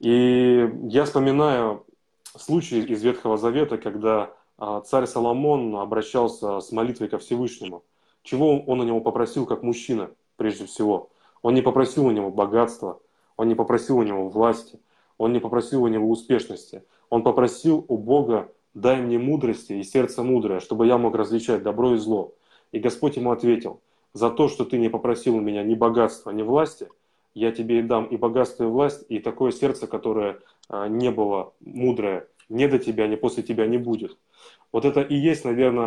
И 0.00 0.70
я 0.84 1.04
вспоминаю 1.04 1.84
случай 2.36 2.80
из 2.80 3.02
Ветхого 3.02 3.36
Завета, 3.36 3.78
когда 3.78 4.32
а, 4.56 4.80
царь 4.80 5.06
Соломон 5.06 5.76
обращался 5.76 6.60
с 6.60 6.72
молитвой 6.72 7.08
ко 7.08 7.18
Всевышнему. 7.18 7.84
Чего 8.22 8.60
он 8.60 8.80
у 8.80 8.84
него 8.84 9.00
попросил 9.00 9.46
как 9.46 9.62
мужчина, 9.62 10.10
прежде 10.36 10.66
всего? 10.66 11.10
Он 11.42 11.54
не 11.54 11.62
попросил 11.62 12.06
у 12.06 12.10
него 12.10 12.30
богатства, 12.30 13.00
он 13.36 13.48
не 13.48 13.54
попросил 13.54 13.98
у 13.98 14.02
него 14.02 14.28
власти, 14.28 14.80
он 15.16 15.32
не 15.32 15.40
попросил 15.40 15.82
у 15.82 15.88
него 15.88 16.08
успешности. 16.10 16.82
Он 17.10 17.22
попросил 17.22 17.84
у 17.88 17.96
Бога, 17.96 18.52
дай 18.74 19.00
мне 19.00 19.18
мудрости 19.18 19.72
и 19.72 19.82
сердце 19.82 20.22
мудрое, 20.22 20.60
чтобы 20.60 20.86
я 20.86 20.98
мог 20.98 21.14
различать 21.14 21.62
добро 21.62 21.94
и 21.94 21.98
зло. 21.98 22.34
И 22.72 22.78
Господь 22.78 23.16
ему 23.16 23.32
ответил, 23.32 23.80
за 24.12 24.30
то, 24.30 24.48
что 24.48 24.64
ты 24.64 24.78
не 24.78 24.88
попросил 24.88 25.36
у 25.36 25.40
меня 25.40 25.62
ни 25.62 25.74
богатства, 25.74 26.30
ни 26.30 26.42
власти, 26.42 26.88
я 27.34 27.52
тебе 27.52 27.80
и 27.80 27.82
дам 27.82 28.06
и 28.06 28.16
богатство, 28.16 28.64
и 28.64 28.66
власть, 28.66 29.04
и 29.08 29.20
такое 29.20 29.52
сердце, 29.52 29.86
которое 29.86 30.40
а, 30.68 30.88
не 30.88 31.10
было 31.10 31.52
мудрое, 31.60 32.26
не 32.48 32.66
до 32.68 32.78
тебя, 32.78 33.06
не 33.06 33.16
после 33.16 33.42
тебя 33.42 33.66
не 33.66 33.78
будет. 33.78 34.16
Вот 34.72 34.84
это 34.84 35.00
и 35.00 35.14
есть, 35.14 35.44
наверное, 35.44 35.76